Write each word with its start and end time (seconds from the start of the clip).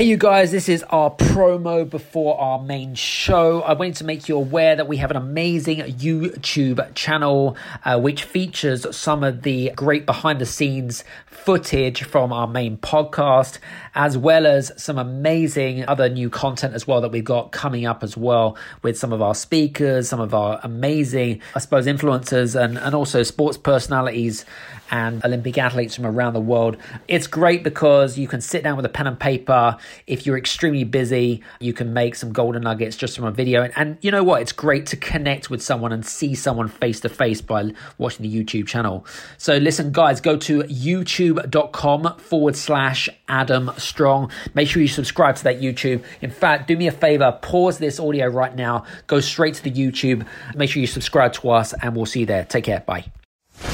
Hey, 0.00 0.06
you 0.06 0.16
guys, 0.16 0.50
this 0.50 0.70
is 0.70 0.82
our 0.84 1.10
promo 1.10 1.84
before 1.84 2.40
our 2.40 2.58
main 2.58 2.94
show. 2.94 3.60
I 3.60 3.74
wanted 3.74 3.96
to 3.96 4.04
make 4.04 4.30
you 4.30 4.36
aware 4.36 4.74
that 4.74 4.88
we 4.88 4.96
have 4.96 5.10
an 5.10 5.18
amazing 5.18 5.80
YouTube 5.80 6.94
channel 6.94 7.54
uh, 7.84 8.00
which 8.00 8.24
features 8.24 8.86
some 8.96 9.22
of 9.22 9.42
the 9.42 9.72
great 9.76 10.06
behind 10.06 10.40
the 10.40 10.46
scenes 10.46 11.04
footage 11.26 12.02
from 12.04 12.32
our 12.32 12.46
main 12.46 12.78
podcast, 12.78 13.58
as 13.94 14.16
well 14.16 14.46
as 14.46 14.72
some 14.82 14.96
amazing 14.96 15.84
other 15.86 16.08
new 16.08 16.30
content 16.30 16.72
as 16.72 16.86
well 16.86 17.02
that 17.02 17.12
we've 17.12 17.22
got 17.22 17.52
coming 17.52 17.84
up 17.84 18.02
as 18.02 18.16
well 18.16 18.56
with 18.82 18.96
some 18.96 19.12
of 19.12 19.20
our 19.20 19.34
speakers, 19.34 20.08
some 20.08 20.20
of 20.20 20.32
our 20.32 20.60
amazing, 20.62 21.42
I 21.54 21.58
suppose, 21.58 21.86
influencers 21.86 22.58
and, 22.58 22.78
and 22.78 22.94
also 22.94 23.22
sports 23.22 23.58
personalities 23.58 24.46
and 24.90 25.24
Olympic 25.24 25.58
athletes 25.58 25.94
from 25.94 26.06
around 26.06 26.32
the 26.32 26.40
world. 26.40 26.76
It's 27.08 27.26
great 27.26 27.62
because 27.62 28.18
you 28.18 28.28
can 28.28 28.40
sit 28.40 28.62
down 28.62 28.76
with 28.76 28.84
a 28.84 28.88
pen 28.88 29.06
and 29.06 29.18
paper. 29.18 29.76
If 30.06 30.26
you're 30.26 30.38
extremely 30.38 30.84
busy, 30.84 31.42
you 31.60 31.72
can 31.72 31.92
make 31.92 32.14
some 32.14 32.32
golden 32.32 32.62
nuggets 32.62 32.96
just 32.96 33.16
from 33.16 33.24
a 33.24 33.30
video. 33.30 33.62
And, 33.62 33.72
and 33.76 33.98
you 34.00 34.10
know 34.10 34.24
what? 34.24 34.42
It's 34.42 34.52
great 34.52 34.86
to 34.86 34.96
connect 34.96 35.50
with 35.50 35.62
someone 35.62 35.92
and 35.92 36.04
see 36.04 36.34
someone 36.34 36.68
face 36.68 37.00
to 37.00 37.08
face 37.08 37.40
by 37.40 37.72
watching 37.98 38.28
the 38.28 38.44
YouTube 38.44 38.66
channel. 38.66 39.06
So 39.38 39.56
listen, 39.56 39.92
guys, 39.92 40.20
go 40.20 40.36
to 40.36 40.62
youtube.com 40.62 42.18
forward 42.18 42.56
slash 42.56 43.08
Adam 43.28 43.70
Strong. 43.76 44.30
Make 44.54 44.68
sure 44.68 44.82
you 44.82 44.88
subscribe 44.88 45.36
to 45.36 45.44
that 45.44 45.60
YouTube. 45.60 46.02
In 46.20 46.30
fact, 46.30 46.68
do 46.68 46.76
me 46.76 46.86
a 46.86 46.92
favor, 46.92 47.38
pause 47.42 47.78
this 47.78 48.00
audio 48.00 48.26
right 48.26 48.54
now, 48.54 48.84
go 49.06 49.20
straight 49.20 49.54
to 49.54 49.62
the 49.62 49.70
YouTube. 49.70 50.26
Make 50.54 50.70
sure 50.70 50.80
you 50.80 50.86
subscribe 50.86 51.32
to 51.34 51.50
us, 51.50 51.72
and 51.82 51.96
we'll 51.96 52.06
see 52.06 52.20
you 52.20 52.26
there. 52.26 52.44
Take 52.44 52.64
care. 52.64 52.80
Bye. 52.80 53.19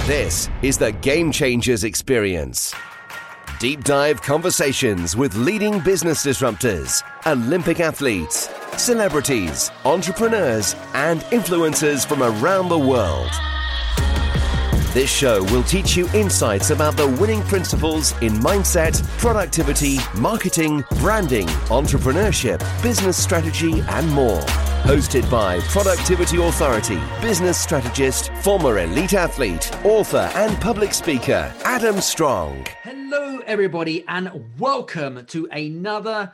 This 0.06 0.50
is 0.62 0.78
the 0.78 0.90
Game 0.90 1.30
Changers 1.30 1.84
Experience. 1.84 2.74
Deep 3.60 3.84
dive 3.84 4.20
conversations 4.20 5.16
with 5.16 5.36
leading 5.36 5.78
business 5.78 6.26
disruptors, 6.26 7.04
Olympic 7.24 7.78
athletes, 7.78 8.48
celebrities, 8.76 9.70
entrepreneurs, 9.84 10.74
and 10.94 11.20
influencers 11.30 12.04
from 12.04 12.22
around 12.22 12.68
the 12.68 12.78
world. 12.78 13.30
This 14.96 15.14
show 15.14 15.44
will 15.52 15.62
teach 15.62 15.94
you 15.94 16.08
insights 16.14 16.70
about 16.70 16.96
the 16.96 17.06
winning 17.06 17.42
principles 17.42 18.12
in 18.22 18.32
mindset, 18.32 19.06
productivity, 19.18 19.98
marketing, 20.14 20.86
branding, 21.00 21.46
entrepreneurship, 21.68 22.60
business 22.82 23.22
strategy, 23.22 23.80
and 23.90 24.10
more. 24.10 24.40
Hosted 24.84 25.30
by 25.30 25.60
Productivity 25.68 26.42
Authority, 26.42 26.98
business 27.20 27.58
strategist, 27.58 28.32
former 28.40 28.78
elite 28.78 29.12
athlete, 29.12 29.70
author, 29.84 30.30
and 30.34 30.58
public 30.62 30.94
speaker, 30.94 31.52
Adam 31.64 32.00
Strong. 32.00 32.66
Hello, 32.82 33.40
everybody, 33.44 34.02
and 34.08 34.30
welcome 34.58 35.26
to 35.26 35.44
another 35.52 36.32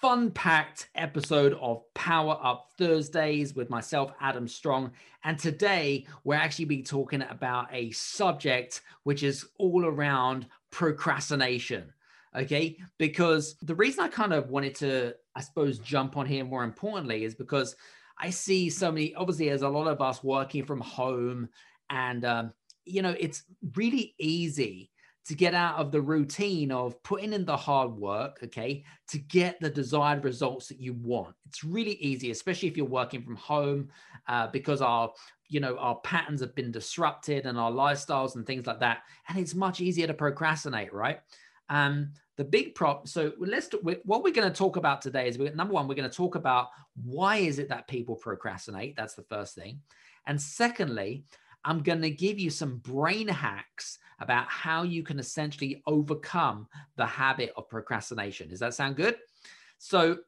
fun 0.00 0.30
packed 0.30 0.88
episode 0.94 1.54
of 1.60 1.82
Power 1.94 2.38
Up 2.40 2.68
Thursdays 2.78 3.54
with 3.54 3.68
myself, 3.68 4.12
Adam 4.20 4.46
Strong. 4.46 4.92
And 5.24 5.36
today 5.36 6.06
we're 6.22 6.36
actually 6.36 6.66
be 6.66 6.82
talking 6.82 7.22
about 7.22 7.66
a 7.72 7.90
subject 7.90 8.82
which 9.02 9.24
is 9.24 9.46
all 9.58 9.84
around 9.84 10.46
procrastination. 10.70 11.92
Okay. 12.36 12.78
Because 12.98 13.56
the 13.62 13.74
reason 13.74 14.04
I 14.04 14.08
kind 14.08 14.32
of 14.32 14.50
wanted 14.50 14.76
to, 14.76 15.14
I 15.34 15.40
suppose, 15.40 15.80
jump 15.80 16.16
on 16.16 16.26
here 16.26 16.44
more 16.44 16.62
importantly 16.62 17.24
is 17.24 17.34
because 17.34 17.74
I 18.18 18.30
see 18.30 18.70
so 18.70 18.92
many, 18.92 19.14
obviously, 19.16 19.48
there's 19.48 19.62
a 19.62 19.68
lot 19.68 19.88
of 19.88 20.00
us 20.00 20.22
working 20.22 20.64
from 20.64 20.80
home. 20.80 21.48
And, 21.90 22.24
um, 22.24 22.52
you 22.84 23.02
know, 23.02 23.16
it's 23.18 23.42
really 23.74 24.14
easy 24.18 24.90
to 25.28 25.34
get 25.34 25.54
out 25.54 25.76
of 25.76 25.92
the 25.92 26.00
routine 26.00 26.72
of 26.72 27.00
putting 27.02 27.34
in 27.34 27.44
the 27.44 27.56
hard 27.56 27.90
work, 27.90 28.38
okay, 28.42 28.82
to 29.06 29.18
get 29.18 29.60
the 29.60 29.68
desired 29.68 30.24
results 30.24 30.68
that 30.68 30.80
you 30.80 30.94
want. 30.94 31.34
It's 31.46 31.62
really 31.62 31.96
easy, 31.96 32.30
especially 32.30 32.66
if 32.68 32.78
you're 32.78 32.86
working 32.86 33.22
from 33.22 33.36
home, 33.36 33.90
uh, 34.26 34.46
because 34.46 34.80
our, 34.80 35.12
you 35.50 35.60
know, 35.60 35.76
our 35.76 35.96
patterns 35.96 36.40
have 36.40 36.54
been 36.54 36.72
disrupted 36.72 37.44
and 37.44 37.58
our 37.58 37.70
lifestyles 37.70 38.36
and 38.36 38.46
things 38.46 38.66
like 38.66 38.80
that. 38.80 39.00
And 39.28 39.38
it's 39.38 39.54
much 39.54 39.82
easier 39.82 40.06
to 40.06 40.14
procrastinate, 40.14 40.94
right? 40.94 41.20
Um, 41.68 42.12
the 42.38 42.44
big 42.44 42.74
prop. 42.74 43.06
So 43.06 43.32
let's 43.38 43.68
what 43.82 44.22
we're 44.22 44.32
going 44.32 44.50
to 44.50 44.58
talk 44.58 44.76
about 44.76 45.02
today 45.02 45.28
is 45.28 45.38
number 45.38 45.74
one, 45.74 45.88
we're 45.88 45.94
going 45.94 46.08
to 46.08 46.16
talk 46.16 46.36
about 46.36 46.68
why 47.04 47.36
is 47.36 47.58
it 47.58 47.68
that 47.68 47.86
people 47.86 48.16
procrastinate. 48.16 48.96
That's 48.96 49.14
the 49.14 49.24
first 49.24 49.54
thing, 49.54 49.80
and 50.26 50.40
secondly, 50.40 51.24
I'm 51.64 51.82
going 51.82 52.02
to 52.02 52.10
give 52.10 52.38
you 52.38 52.50
some 52.50 52.78
brain 52.78 53.28
hacks 53.28 53.98
about 54.20 54.48
how 54.48 54.82
you 54.82 55.02
can 55.02 55.18
essentially 55.18 55.82
overcome 55.86 56.66
the 56.96 57.06
habit 57.06 57.52
of 57.56 57.68
procrastination. 57.68 58.48
Does 58.48 58.60
that 58.60 58.74
sound 58.74 58.96
good? 58.96 59.16
So, 59.78 60.18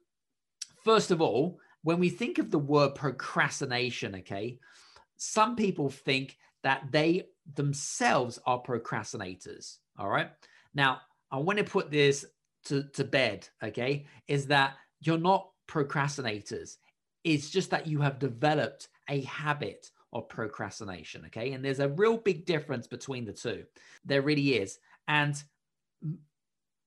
first 0.85 1.11
of 1.11 1.21
all, 1.21 1.59
when 1.83 1.99
we 1.99 2.09
think 2.09 2.39
of 2.39 2.51
the 2.51 2.59
word 2.59 2.95
procrastination, 2.95 4.17
okay, 4.17 4.59
some 5.17 5.57
people 5.57 5.89
think 5.89 6.37
that 6.63 6.85
they 6.91 7.25
themselves 7.55 8.39
are 8.47 8.63
procrastinators. 8.63 9.79
All 9.99 10.09
right. 10.09 10.31
Now, 10.75 11.01
I 11.31 11.39
want 11.39 11.59
to 11.59 11.65
put 11.65 11.91
this 11.91 12.25
to, 12.67 12.85
to 12.95 13.05
bed, 13.05 13.49
okay, 13.63 14.07
is 14.29 14.47
that 14.47 14.75
you're 15.01 15.19
not 15.19 15.51
procrastinators. 15.69 16.77
It's 17.25 17.51
just 17.51 17.71
that 17.71 17.87
you 17.87 18.01
have 18.01 18.19
developed 18.19 18.89
a 19.09 19.23
habit 19.23 19.91
or 20.13 20.23
procrastination. 20.23 21.25
Okay. 21.27 21.53
And 21.53 21.65
there's 21.65 21.81
a 21.81 21.89
real 21.89 22.17
big 22.17 22.45
difference 22.47 22.87
between 22.87 23.25
the 23.25 23.33
two. 23.33 23.65
There 24.05 24.23
really 24.23 24.55
is. 24.55 24.79
And 25.09 25.41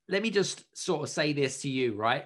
let 0.10 0.22
me 0.22 0.30
just 0.30 0.66
sort 0.78 1.04
of 1.04 1.10
say 1.10 1.34
this 1.34 1.62
to 1.62 1.70
you, 1.70 1.96
right? 1.96 2.26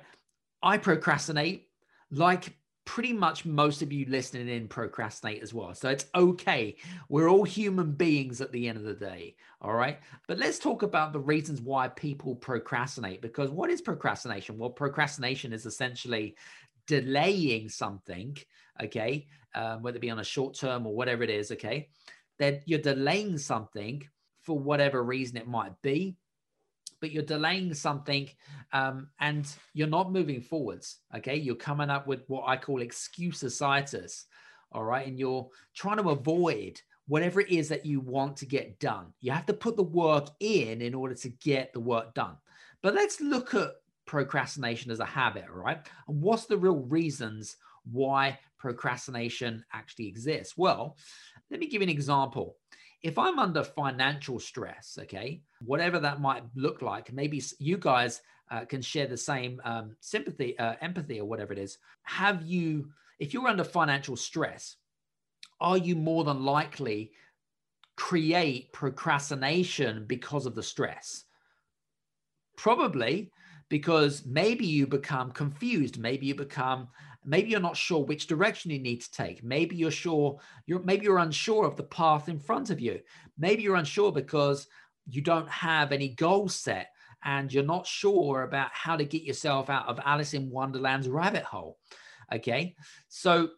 I 0.64 0.78
procrastinate 0.78 1.68
like 2.10 2.56
pretty 2.86 3.12
much 3.12 3.46
most 3.46 3.82
of 3.82 3.92
you 3.92 4.06
listening 4.08 4.48
in 4.48 4.68
procrastinate 4.68 5.44
as 5.44 5.54
well. 5.54 5.76
So 5.76 5.90
it's 5.90 6.06
okay. 6.16 6.78
We're 7.10 7.30
all 7.30 7.44
human 7.44 7.92
beings 7.92 8.40
at 8.40 8.52
the 8.54 8.68
end 8.68 8.78
of 8.78 8.86
the 8.86 8.94
day. 8.94 9.36
All 9.62 9.74
right. 9.74 10.00
But 10.28 10.40
let's 10.40 10.58
talk 10.58 10.84
about 10.84 11.12
the 11.12 11.20
reasons 11.20 11.62
why 11.62 11.90
people 11.90 12.34
procrastinate. 12.34 13.22
Because 13.22 13.52
what 13.52 13.70
is 13.70 13.82
procrastination? 13.82 14.58
Well, 14.58 14.70
procrastination 14.70 15.52
is 15.52 15.66
essentially 15.66 16.38
delaying 16.88 17.70
something, 17.70 18.38
okay, 18.82 19.28
um, 19.56 19.82
whether 19.82 19.98
it 19.98 20.02
be 20.02 20.10
on 20.10 20.20
a 20.20 20.24
short 20.24 20.56
term 20.56 20.86
or 20.88 20.96
whatever 20.96 21.24
it 21.24 21.30
is, 21.30 21.52
okay, 21.52 21.90
that 22.40 22.62
you're 22.66 22.80
delaying 22.80 23.38
something 23.38 24.04
for 24.44 24.58
whatever 24.58 25.04
reason 25.04 25.38
it 25.38 25.48
might 25.48 25.74
be, 25.82 26.16
but 27.02 27.12
you're 27.12 27.24
delaying 27.24 27.74
something 27.74 28.30
um, 28.74 29.10
and 29.20 29.48
you're 29.74 29.88
not 29.88 30.12
moving 30.12 30.42
forwards, 30.42 30.98
okay? 31.16 31.36
You're 31.36 31.56
coming 31.56 31.90
up 31.90 32.08
with 32.08 32.22
what 32.28 32.46
I 32.48 32.58
call 32.58 32.80
excusesitis, 32.80 34.26
all 34.72 34.84
right? 34.84 35.08
And 35.08 35.20
you're 35.20 35.48
trying 35.76 35.98
to 35.98 36.10
avoid 36.10 36.82
whatever 37.08 37.40
it 37.40 37.50
is 37.50 37.70
that 37.70 37.86
you 37.86 38.00
want 38.00 38.38
to 38.38 38.46
get 38.46 38.80
done. 38.80 39.14
You 39.22 39.32
have 39.32 39.46
to 39.46 39.54
put 39.54 39.78
the 39.78 39.84
work 39.84 40.28
in 40.40 40.82
in 40.82 40.94
order 40.94 41.16
to 41.16 41.30
get 41.30 41.74
the 41.74 41.80
work 41.80 42.14
done. 42.14 42.36
But 42.82 42.94
let's 42.94 43.22
look 43.22 43.54
at 43.54 43.72
procrastination 44.08 44.90
as 44.90 45.00
a 45.00 45.06
habit, 45.06 45.46
right? 45.50 45.80
And 46.08 46.22
what's 46.22 46.46
the 46.46 46.58
real 46.58 46.78
reasons 46.78 47.58
why 47.92 48.40
procrastination 48.58 49.64
actually 49.74 50.08
exists? 50.08 50.58
Well, 50.58 50.98
let 51.52 51.60
me 51.60 51.68
give 51.68 51.82
you 51.82 51.88
an 51.88 51.94
example. 51.94 52.56
If 53.04 53.20
I'm 53.20 53.38
under 53.38 53.64
financial 53.64 54.40
stress, 54.40 54.98
okay, 55.04 55.44
whatever 55.64 56.00
that 56.00 56.20
might 56.20 56.44
look 56.56 56.82
like, 56.82 57.14
maybe 57.14 57.42
you 57.60 57.78
guys 57.78 58.22
uh, 58.50 58.66
can 58.66 58.82
share 58.82 59.08
the 59.08 59.18
same 59.18 59.62
um, 59.64 59.96
sympathy, 60.00 60.58
uh, 60.58 60.76
empathy, 60.82 61.20
or 61.20 61.26
whatever 61.26 61.54
it 61.54 61.60
is. 61.60 61.78
Have 62.04 62.42
you, 62.44 62.90
if 63.20 63.34
you're 63.34 63.48
under 63.48 63.64
financial 63.64 64.16
stress, 64.16 64.78
are 65.60 65.78
you 65.78 65.96
more 65.96 66.24
than 66.24 66.44
likely 66.44 67.12
create 67.96 68.72
procrastination 68.74 70.06
because 70.08 70.46
of 70.46 70.56
the 70.56 70.64
stress? 70.64 71.26
Probably 72.56 73.32
because 73.70 74.26
maybe 74.26 74.66
you 74.66 74.88
become 74.88 75.32
confused 75.32 76.00
maybe 76.00 76.26
you 76.26 76.36
become 76.36 76.88
maybe 77.26 77.50
you're 77.50 77.60
not 77.60 77.76
sure 77.76 78.06
which 78.06 78.28
direction 78.28 78.72
you 78.72 78.80
need 78.80 79.02
to 79.02 79.12
take. 79.12 79.44
Maybe 79.44 79.76
you're 79.76 79.92
sure 79.92 80.40
you're 80.66 80.82
maybe 80.82 81.06
you're 81.06 81.18
unsure 81.18 81.66
of 81.66 81.76
the 81.76 81.84
path 81.84 82.30
in 82.30 82.40
front 82.40 82.70
of 82.70 82.80
you. 82.80 83.02
Maybe 83.38 83.64
you're 83.64 83.76
unsure 83.76 84.14
because 84.14 84.68
you 85.10 85.22
don't 85.22 85.50
have 85.50 85.92
any 85.92 86.10
goals 86.10 86.56
set 86.56 86.88
and 87.26 87.52
you're 87.52 87.64
not 87.64 87.86
sure 87.86 88.44
about 88.44 88.70
how 88.72 88.96
to 88.96 89.04
get 89.04 89.24
yourself 89.24 89.70
out 89.70 89.88
of 89.88 90.00
alice 90.06 90.34
in 90.34 90.50
wonderland's 90.50 91.10
rabbit 91.10 91.44
hole 91.44 91.78
okay? 92.34 92.76
So 93.10 93.50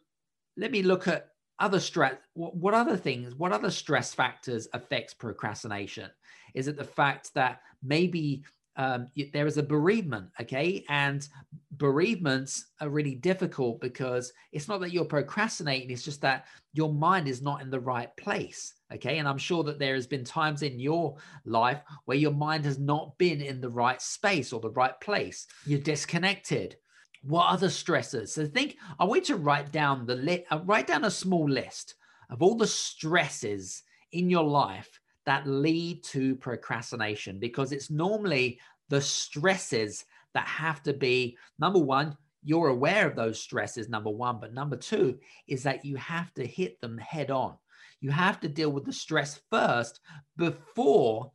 let 0.56 0.70
me 0.70 0.82
look 0.82 1.08
at 1.08 1.28
other 1.58 1.80
stress 1.80 2.14
what 2.32 2.72
other 2.72 2.96
things 2.96 3.34
what 3.34 3.52
other 3.52 3.70
stress 3.70 4.14
factors 4.14 4.66
affects 4.72 5.12
procrastination? 5.12 6.10
Is 6.54 6.68
it 6.68 6.76
the 6.76 6.84
fact 6.84 7.34
that 7.34 7.60
maybe 7.82 8.44
um, 8.80 9.08
there 9.34 9.46
is 9.46 9.58
a 9.58 9.62
bereavement, 9.62 10.30
okay? 10.40 10.84
And 10.88 11.28
bereavements 11.76 12.66
are 12.80 12.88
really 12.88 13.14
difficult 13.14 13.80
because 13.80 14.32
it's 14.52 14.68
not 14.68 14.80
that 14.80 14.92
you're 14.92 15.04
procrastinating, 15.04 15.90
it's 15.90 16.02
just 16.02 16.22
that 16.22 16.46
your 16.72 16.92
mind 16.92 17.28
is 17.28 17.42
not 17.42 17.60
in 17.60 17.70
the 17.70 17.80
right 17.80 18.14
place, 18.16 18.74
Okay. 18.92 19.18
And 19.18 19.28
I'm 19.28 19.38
sure 19.38 19.62
that 19.64 19.78
there 19.78 19.94
has 19.94 20.06
been 20.06 20.24
times 20.24 20.62
in 20.62 20.80
your 20.80 21.16
life 21.44 21.80
where 22.06 22.16
your 22.16 22.32
mind 22.32 22.64
has 22.64 22.78
not 22.78 23.16
been 23.18 23.40
in 23.40 23.60
the 23.60 23.70
right 23.70 24.00
space 24.02 24.52
or 24.52 24.60
the 24.60 24.70
right 24.70 24.98
place. 25.00 25.46
You're 25.64 25.80
disconnected. 25.80 26.76
What 27.22 27.46
other 27.46 27.68
stressors? 27.68 28.30
So 28.30 28.46
think, 28.46 28.78
I 28.98 29.04
want 29.04 29.28
you 29.28 29.36
to 29.36 29.42
write 29.42 29.70
down 29.70 30.06
the 30.06 30.16
lit, 30.16 30.46
uh, 30.50 30.60
write 30.64 30.86
down 30.86 31.04
a 31.04 31.10
small 31.10 31.48
list 31.48 31.94
of 32.30 32.42
all 32.42 32.56
the 32.56 32.66
stresses 32.66 33.82
in 34.12 34.30
your 34.30 34.44
life 34.44 35.00
that 35.30 35.46
lead 35.46 36.02
to 36.02 36.34
procrastination 36.34 37.38
because 37.38 37.70
it's 37.70 37.88
normally 37.88 38.58
the 38.88 39.00
stresses 39.00 40.04
that 40.34 40.44
have 40.44 40.82
to 40.82 40.92
be 40.92 41.36
number 41.56 41.78
one, 41.78 42.16
you're 42.42 42.66
aware 42.66 43.06
of 43.06 43.14
those 43.14 43.38
stresses, 43.38 43.88
number 43.88 44.10
one. 44.10 44.40
But 44.40 44.54
number 44.54 44.76
two 44.76 45.20
is 45.46 45.62
that 45.62 45.84
you 45.84 45.94
have 45.94 46.34
to 46.34 46.44
hit 46.44 46.80
them 46.80 46.98
head 46.98 47.30
on. 47.30 47.56
You 48.00 48.10
have 48.10 48.40
to 48.40 48.48
deal 48.48 48.72
with 48.72 48.84
the 48.84 48.92
stress 48.92 49.40
first 49.50 50.00
before 50.36 51.30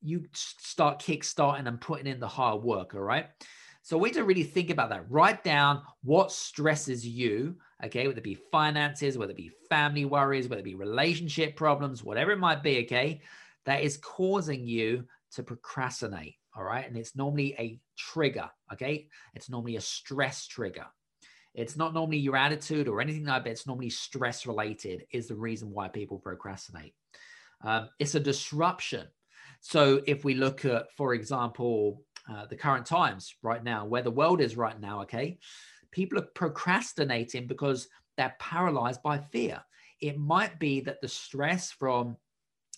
you 0.00 0.24
start 0.32 1.02
kickstarting 1.02 1.68
and 1.68 1.78
putting 1.78 2.06
in 2.06 2.20
the 2.20 2.26
hard 2.26 2.62
work. 2.62 2.94
All 2.94 3.02
right. 3.02 3.26
So 3.82 3.98
we 3.98 4.08
need 4.08 4.14
to 4.14 4.24
really 4.24 4.44
think 4.44 4.70
about 4.70 4.88
that. 4.88 5.10
Write 5.10 5.44
down 5.44 5.82
what 6.02 6.32
stresses 6.32 7.06
you, 7.06 7.56
okay, 7.84 8.06
whether 8.06 8.18
it 8.18 8.24
be 8.24 8.38
finances, 8.50 9.18
whether 9.18 9.32
it 9.32 9.36
be 9.36 9.50
family 9.68 10.04
worries, 10.04 10.48
whether 10.48 10.60
it 10.60 10.64
be 10.64 10.74
relationship 10.74 11.56
problems, 11.56 12.02
whatever 12.02 12.32
it 12.32 12.38
might 12.38 12.62
be, 12.62 12.84
okay, 12.84 13.20
that 13.64 13.82
is 13.82 13.96
causing 13.98 14.66
you 14.66 15.04
to 15.32 15.42
procrastinate. 15.42 16.36
All 16.56 16.64
right. 16.64 16.86
And 16.86 16.96
it's 16.96 17.14
normally 17.14 17.54
a 17.58 17.78
trigger. 17.98 18.48
Okay. 18.72 19.08
It's 19.34 19.50
normally 19.50 19.76
a 19.76 19.80
stress 19.80 20.46
trigger. 20.46 20.86
It's 21.54 21.76
not 21.76 21.94
normally 21.94 22.18
your 22.18 22.36
attitude 22.36 22.88
or 22.88 23.00
anything 23.00 23.24
like 23.24 23.44
that. 23.44 23.50
It's 23.50 23.66
normally 23.66 23.90
stress 23.90 24.46
related, 24.46 25.04
is 25.10 25.28
the 25.28 25.34
reason 25.34 25.70
why 25.70 25.88
people 25.88 26.18
procrastinate. 26.18 26.94
Um, 27.62 27.88
it's 27.98 28.14
a 28.14 28.20
disruption. 28.20 29.06
So 29.60 30.02
if 30.06 30.24
we 30.24 30.34
look 30.34 30.64
at, 30.64 30.86
for 30.96 31.14
example, 31.14 32.02
uh, 32.30 32.46
the 32.46 32.56
current 32.56 32.86
times 32.86 33.34
right 33.42 33.62
now, 33.62 33.86
where 33.86 34.02
the 34.02 34.10
world 34.10 34.40
is 34.40 34.56
right 34.56 34.78
now, 34.78 35.02
okay, 35.02 35.38
people 35.96 36.18
are 36.18 36.28
procrastinating 36.34 37.46
because 37.46 37.88
they're 38.18 38.36
paralyzed 38.38 39.02
by 39.02 39.16
fear. 39.16 39.64
It 40.02 40.18
might 40.18 40.60
be 40.60 40.82
that 40.82 41.00
the 41.00 41.08
stress 41.08 41.72
from 41.72 42.18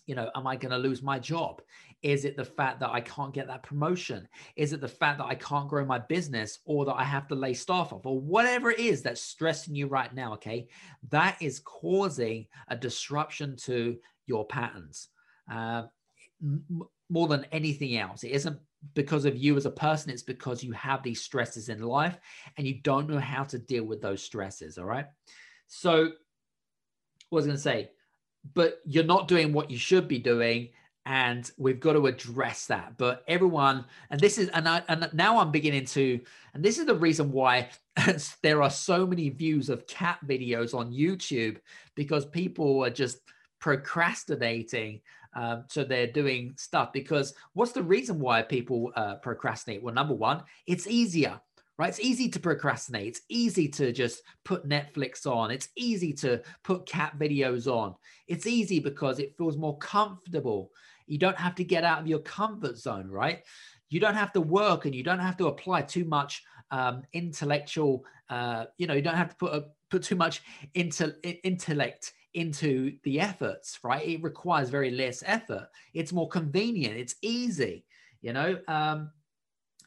you 0.06 0.14
know, 0.14 0.30
am 0.34 0.46
I 0.46 0.56
going 0.56 0.70
to 0.70 0.78
lose 0.78 1.02
my 1.02 1.18
job? 1.18 1.60
Is 2.02 2.24
it 2.24 2.34
the 2.34 2.44
fact 2.44 2.80
that 2.80 2.88
I 2.88 3.02
can't 3.02 3.34
get 3.34 3.46
that 3.48 3.62
promotion? 3.62 4.26
Is 4.56 4.72
it 4.72 4.80
the 4.80 4.88
fact 4.88 5.18
that 5.18 5.26
I 5.26 5.34
can't 5.34 5.68
grow 5.68 5.84
my 5.84 5.98
business 5.98 6.60
or 6.64 6.86
that 6.86 6.94
I 6.94 7.04
have 7.04 7.28
to 7.28 7.34
lay 7.34 7.52
staff 7.52 7.92
off 7.92 8.06
or 8.06 8.18
whatever 8.18 8.70
it 8.70 8.78
is 8.78 9.02
that's 9.02 9.20
stressing 9.20 9.74
you 9.74 9.86
right 9.86 10.14
now? 10.14 10.32
Okay. 10.32 10.68
That 11.10 11.36
is 11.42 11.60
causing 11.60 12.46
a 12.68 12.76
disruption 12.76 13.54
to 13.64 13.98
your 14.24 14.46
patterns 14.46 15.08
uh, 15.52 15.82
m- 16.42 16.64
more 17.10 17.28
than 17.28 17.44
anything 17.52 17.98
else. 17.98 18.24
It 18.24 18.30
isn't 18.30 18.58
because 18.94 19.24
of 19.24 19.36
you 19.36 19.56
as 19.56 19.66
a 19.66 19.70
person, 19.70 20.10
it's 20.10 20.22
because 20.22 20.62
you 20.62 20.72
have 20.72 21.02
these 21.02 21.20
stresses 21.20 21.68
in 21.68 21.82
life 21.82 22.18
and 22.56 22.66
you 22.66 22.80
don't 22.82 23.08
know 23.08 23.18
how 23.18 23.44
to 23.44 23.58
deal 23.58 23.84
with 23.84 24.00
those 24.00 24.22
stresses. 24.22 24.78
All 24.78 24.84
right. 24.84 25.06
So, 25.66 26.04
what 27.30 27.36
was 27.36 27.46
going 27.46 27.56
to 27.56 27.62
say? 27.62 27.90
but 28.54 28.80
you're 28.84 29.04
not 29.04 29.28
doing 29.28 29.52
what 29.52 29.70
you 29.70 29.78
should 29.78 30.08
be 30.08 30.18
doing 30.18 30.68
and 31.06 31.50
we've 31.56 31.80
got 31.80 31.94
to 31.94 32.06
address 32.06 32.66
that 32.66 32.96
but 32.98 33.24
everyone 33.28 33.84
and 34.10 34.20
this 34.20 34.38
is 34.38 34.48
and 34.50 34.68
I, 34.68 34.82
and 34.88 35.08
now 35.12 35.38
i'm 35.38 35.50
beginning 35.50 35.86
to 35.86 36.20
and 36.54 36.62
this 36.62 36.78
is 36.78 36.86
the 36.86 36.94
reason 36.94 37.32
why 37.32 37.70
there 38.42 38.62
are 38.62 38.70
so 38.70 39.06
many 39.06 39.28
views 39.30 39.68
of 39.68 39.86
cat 39.86 40.18
videos 40.26 40.74
on 40.74 40.92
youtube 40.92 41.58
because 41.94 42.26
people 42.26 42.84
are 42.84 42.90
just 42.90 43.18
procrastinating 43.58 45.00
um, 45.38 45.64
so 45.68 45.84
they're 45.84 46.12
doing 46.12 46.54
stuff 46.56 46.92
because 46.92 47.34
what's 47.52 47.72
the 47.72 47.82
reason 47.82 48.18
why 48.18 48.42
people 48.42 48.92
uh, 48.96 49.14
procrastinate 49.16 49.82
well 49.82 49.94
number 49.94 50.14
one 50.14 50.42
it's 50.66 50.86
easier 50.86 51.40
right? 51.78 51.90
It's 51.90 52.00
easy 52.00 52.28
to 52.28 52.40
procrastinate. 52.40 53.06
It's 53.06 53.20
easy 53.28 53.68
to 53.68 53.92
just 53.92 54.22
put 54.44 54.68
Netflix 54.68 55.26
on. 55.26 55.50
It's 55.50 55.68
easy 55.76 56.12
to 56.14 56.42
put 56.64 56.86
cat 56.86 57.16
videos 57.18 57.66
on. 57.68 57.94
It's 58.26 58.46
easy 58.46 58.80
because 58.80 59.20
it 59.20 59.36
feels 59.38 59.56
more 59.56 59.78
comfortable. 59.78 60.72
You 61.06 61.18
don't 61.18 61.38
have 61.38 61.54
to 61.54 61.64
get 61.64 61.84
out 61.84 62.00
of 62.00 62.08
your 62.08 62.18
comfort 62.18 62.76
zone, 62.76 63.08
right? 63.08 63.42
You 63.90 64.00
don't 64.00 64.16
have 64.16 64.32
to 64.32 64.40
work 64.40 64.84
and 64.84 64.94
you 64.94 65.02
don't 65.04 65.20
have 65.20 65.36
to 65.38 65.46
apply 65.46 65.82
too 65.82 66.04
much 66.04 66.42
um, 66.70 67.02
intellectual, 67.12 68.04
uh, 68.28 68.66
you 68.76 68.86
know, 68.86 68.94
you 68.94 69.00
don't 69.00 69.14
have 69.14 69.30
to 69.30 69.36
put 69.36 69.54
a, 69.54 69.64
put 69.88 70.02
too 70.02 70.16
much 70.16 70.42
intellect 70.74 72.12
into 72.34 72.96
the 73.04 73.20
efforts, 73.20 73.78
right? 73.82 74.06
It 74.06 74.22
requires 74.22 74.70
very 74.70 74.90
less 74.90 75.22
effort. 75.26 75.68
It's 75.94 76.12
more 76.12 76.28
convenient. 76.28 76.96
It's 76.96 77.16
easy, 77.22 77.84
you 78.20 78.32
know, 78.32 78.58
um, 78.68 79.10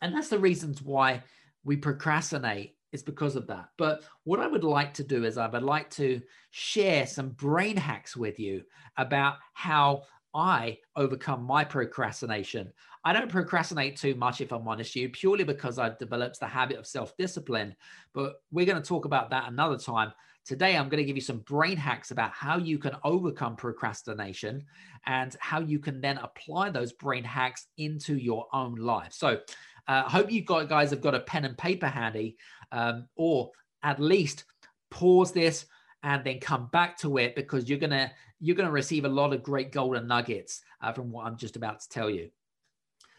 and 0.01 0.15
that's 0.15 0.29
the 0.29 0.39
reasons 0.39 0.81
why 0.81 1.23
we 1.63 1.77
procrastinate 1.77 2.75
is 2.91 3.03
because 3.03 3.35
of 3.35 3.47
that. 3.47 3.69
But 3.77 4.03
what 4.23 4.39
I 4.39 4.47
would 4.47 4.63
like 4.63 4.93
to 4.95 5.03
do 5.03 5.23
is 5.23 5.37
I 5.37 5.47
would 5.47 5.63
like 5.63 5.89
to 5.91 6.21
share 6.49 7.07
some 7.07 7.29
brain 7.29 7.77
hacks 7.77 8.17
with 8.17 8.39
you 8.39 8.63
about 8.97 9.35
how 9.53 10.03
I 10.33 10.77
overcome 10.95 11.43
my 11.43 11.63
procrastination. 11.63 12.71
I 13.03 13.13
don't 13.13 13.31
procrastinate 13.31 13.97
too 13.97 14.15
much, 14.15 14.41
if 14.41 14.51
I'm 14.51 14.67
honest 14.67 14.95
you, 14.95 15.09
purely 15.09 15.43
because 15.43 15.79
I've 15.79 15.97
developed 15.97 16.39
the 16.39 16.47
habit 16.47 16.77
of 16.77 16.87
self 16.87 17.15
discipline. 17.17 17.75
But 18.13 18.35
we're 18.51 18.65
going 18.65 18.81
to 18.81 18.87
talk 18.87 19.05
about 19.05 19.29
that 19.31 19.49
another 19.49 19.77
time. 19.77 20.13
Today, 20.45 20.75
I'm 20.75 20.89
going 20.89 21.01
to 21.01 21.05
give 21.05 21.15
you 21.15 21.21
some 21.21 21.39
brain 21.39 21.77
hacks 21.77 22.11
about 22.11 22.31
how 22.31 22.57
you 22.57 22.79
can 22.79 22.95
overcome 23.03 23.55
procrastination 23.55 24.65
and 25.05 25.35
how 25.39 25.59
you 25.59 25.79
can 25.79 26.01
then 26.01 26.17
apply 26.17 26.71
those 26.71 26.93
brain 26.93 27.23
hacks 27.23 27.67
into 27.77 28.15
your 28.15 28.47
own 28.51 28.75
life. 28.75 29.13
So, 29.13 29.39
I 29.87 29.99
uh, 29.99 30.09
hope 30.09 30.31
you 30.31 30.41
guys 30.41 30.91
have 30.91 31.01
got 31.01 31.15
a 31.15 31.19
pen 31.21 31.45
and 31.45 31.57
paper 31.57 31.87
handy, 31.87 32.37
um, 32.71 33.07
or 33.15 33.51
at 33.83 33.99
least 33.99 34.45
pause 34.89 35.31
this 35.31 35.65
and 36.03 36.23
then 36.23 36.39
come 36.39 36.67
back 36.71 36.97
to 36.99 37.17
it 37.17 37.35
because 37.35 37.69
you're 37.69 37.79
gonna 37.79 38.11
you're 38.39 38.55
gonna 38.55 38.71
receive 38.71 39.05
a 39.05 39.09
lot 39.09 39.33
of 39.33 39.43
great 39.43 39.71
golden 39.71 40.07
nuggets 40.07 40.61
uh, 40.81 40.91
from 40.91 41.11
what 41.11 41.25
I'm 41.25 41.37
just 41.37 41.55
about 41.55 41.81
to 41.81 41.89
tell 41.89 42.09
you. 42.09 42.29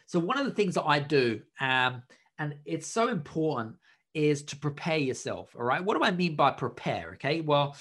So 0.06 0.18
one 0.18 0.38
of 0.38 0.44
the 0.44 0.52
things 0.52 0.74
that 0.74 0.84
I 0.84 0.98
do, 0.98 1.40
um, 1.60 2.02
and 2.38 2.56
it's 2.64 2.86
so 2.86 3.08
important, 3.08 3.76
is 4.14 4.42
to 4.44 4.56
prepare 4.56 4.98
yourself. 4.98 5.54
All 5.56 5.64
right. 5.64 5.82
What 5.84 5.96
do 5.96 6.04
I 6.04 6.10
mean 6.10 6.36
by 6.36 6.50
prepare? 6.50 7.12
Okay. 7.14 7.40
Well, 7.40 7.76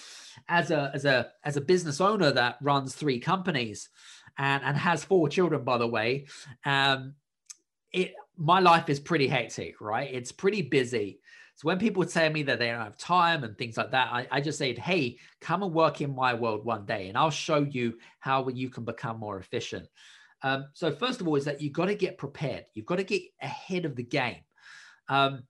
as 0.47 0.71
a 0.71 0.91
as 0.93 1.05
a 1.05 1.31
as 1.43 1.57
a 1.57 1.61
business 1.61 2.01
owner 2.01 2.31
that 2.31 2.57
runs 2.61 2.95
three 2.95 3.19
companies 3.19 3.89
and 4.37 4.63
and 4.63 4.77
has 4.77 5.03
four 5.03 5.29
children, 5.29 5.63
by 5.63 5.77
the 5.77 5.87
way, 5.87 6.27
um, 6.65 7.15
it 7.91 8.13
my 8.37 8.59
life 8.59 8.89
is 8.89 8.99
pretty 8.99 9.27
hectic, 9.27 9.81
right? 9.81 10.09
It's 10.11 10.31
pretty 10.31 10.61
busy. 10.61 11.19
So 11.55 11.67
when 11.67 11.77
people 11.77 12.03
tell 12.05 12.31
me 12.31 12.41
that 12.43 12.57
they 12.57 12.71
don't 12.71 12.81
have 12.81 12.97
time 12.97 13.43
and 13.43 13.55
things 13.55 13.77
like 13.77 13.91
that, 13.91 14.11
I, 14.11 14.27
I 14.31 14.41
just 14.41 14.57
say, 14.57 14.73
hey, 14.73 15.17
come 15.41 15.61
and 15.61 15.71
work 15.71 16.01
in 16.01 16.15
my 16.15 16.33
world 16.33 16.65
one 16.65 16.85
day 16.87 17.07
and 17.07 17.17
I'll 17.17 17.29
show 17.29 17.61
you 17.61 17.99
how 18.19 18.47
you 18.47 18.69
can 18.69 18.83
become 18.83 19.19
more 19.19 19.37
efficient. 19.37 19.87
Um, 20.41 20.65
so 20.73 20.91
first 20.91 21.21
of 21.21 21.27
all, 21.27 21.35
is 21.35 21.45
that 21.45 21.61
you've 21.61 21.73
got 21.73 21.85
to 21.85 21.93
get 21.93 22.17
prepared. 22.17 22.65
You've 22.73 22.87
got 22.87 22.95
to 22.95 23.03
get 23.03 23.21
ahead 23.41 23.85
of 23.85 23.95
the 23.95 24.03
game. 24.03 24.41
Um, 25.07 25.43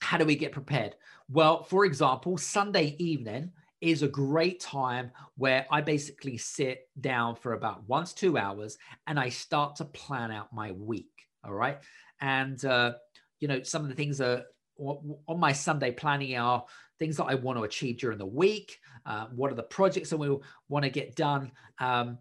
how 0.00 0.18
do 0.18 0.24
we 0.24 0.36
get 0.36 0.52
prepared? 0.52 0.96
Well, 1.28 1.62
for 1.64 1.84
example, 1.84 2.38
Sunday 2.38 2.96
evening 2.98 3.52
is 3.80 4.02
a 4.02 4.08
great 4.08 4.60
time 4.60 5.10
where 5.36 5.66
I 5.70 5.80
basically 5.80 6.38
sit 6.38 6.88
down 7.00 7.36
for 7.36 7.52
about 7.52 7.88
once 7.88 8.12
two 8.12 8.38
hours 8.38 8.78
and 9.06 9.18
I 9.18 9.28
start 9.28 9.76
to 9.76 9.84
plan 9.84 10.30
out 10.30 10.52
my 10.52 10.72
week. 10.72 11.10
All 11.44 11.52
right. 11.52 11.78
And, 12.20 12.62
uh, 12.64 12.94
you 13.40 13.48
know, 13.48 13.62
some 13.62 13.82
of 13.82 13.88
the 13.88 13.94
things 13.94 14.20
are 14.20 14.44
on 14.78 15.40
my 15.40 15.52
Sunday 15.52 15.90
planning 15.90 16.36
are 16.36 16.64
things 16.98 17.16
that 17.16 17.24
I 17.24 17.34
want 17.34 17.58
to 17.58 17.64
achieve 17.64 17.98
during 17.98 18.18
the 18.18 18.26
week. 18.26 18.78
Uh, 19.04 19.26
what 19.34 19.50
are 19.52 19.56
the 19.56 19.62
projects 19.62 20.10
that 20.10 20.16
we 20.16 20.36
want 20.68 20.84
to 20.84 20.90
get 20.90 21.14
done? 21.14 21.52
Um, 21.78 22.18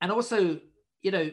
and 0.00 0.12
also, 0.12 0.60
you 1.02 1.10
know, 1.10 1.30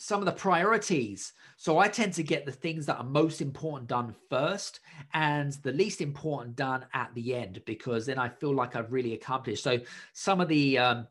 some 0.00 0.20
of 0.20 0.24
the 0.24 0.32
priorities. 0.32 1.34
So 1.58 1.78
I 1.78 1.88
tend 1.88 2.14
to 2.14 2.22
get 2.22 2.46
the 2.46 2.52
things 2.52 2.86
that 2.86 2.96
are 2.96 3.04
most 3.04 3.42
important 3.42 3.86
done 3.86 4.14
first 4.30 4.80
and 5.12 5.52
the 5.62 5.72
least 5.72 6.00
important 6.00 6.56
done 6.56 6.86
at 6.94 7.10
the 7.14 7.34
end 7.34 7.60
because 7.66 8.06
then 8.06 8.18
I 8.18 8.30
feel 8.30 8.54
like 8.54 8.74
I've 8.74 8.92
really 8.92 9.12
accomplished. 9.12 9.62
So 9.62 9.78
some 10.14 10.40
of 10.40 10.48
the 10.48 10.78
um, 10.78 11.06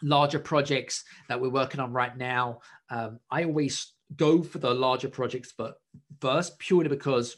larger 0.00 0.38
projects 0.38 1.02
that 1.28 1.40
we're 1.40 1.50
working 1.50 1.80
on 1.80 1.92
right 1.92 2.16
now, 2.16 2.60
um, 2.88 3.18
I 3.32 3.42
always 3.42 3.94
go 4.16 4.44
for 4.44 4.58
the 4.58 4.72
larger 4.72 5.08
projects 5.08 5.52
but 5.56 5.80
first 6.20 6.58
purely 6.58 6.88
because 6.88 7.36